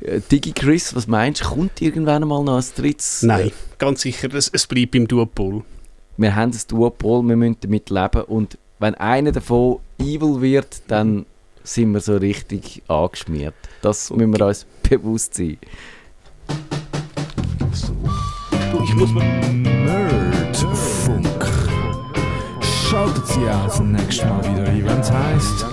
Äh, 0.00 0.20
Digi 0.20 0.52
Chris, 0.52 0.94
was 0.94 1.06
meinst 1.06 1.42
du, 1.42 1.48
kommt 1.48 1.80
irgendwann 1.80 2.26
mal 2.26 2.42
noch 2.42 2.58
ein 2.58 2.64
drittes? 2.76 3.22
Nein, 3.22 3.52
ganz 3.78 4.02
sicher, 4.02 4.32
es, 4.34 4.48
es 4.48 4.66
bleibt 4.66 4.94
im 4.94 5.08
Duopol. 5.08 5.62
Wir 6.16 6.36
haben 6.36 6.52
das 6.52 6.66
Duopol, 6.66 7.22
wir 7.22 7.36
müssen 7.36 7.56
damit 7.60 7.90
leben 7.90 8.22
und 8.22 8.58
wenn 8.78 8.94
einer 8.96 9.32
davon 9.32 9.78
evil 9.98 10.40
wird, 10.40 10.82
dann 10.88 11.24
sind 11.64 11.92
wir 11.92 12.00
so 12.00 12.16
richtig 12.16 12.82
angeschmiert. 12.88 13.54
Das 13.80 14.10
okay. 14.10 14.26
müssen 14.26 14.38
wir 14.38 14.46
uns 14.46 14.66
bewusst 14.82 15.34
sein. 15.34 15.58
Ich 18.84 18.94
muss 18.94 19.10
mal... 19.12 20.21
Schaltet 22.92 23.26
sie 23.26 23.40
zum 23.70 23.90
nächsten 23.90 24.28
Mal 24.28 24.44
wieder, 24.44 24.70
wenn's 24.84 25.10
heisst. 25.10 25.64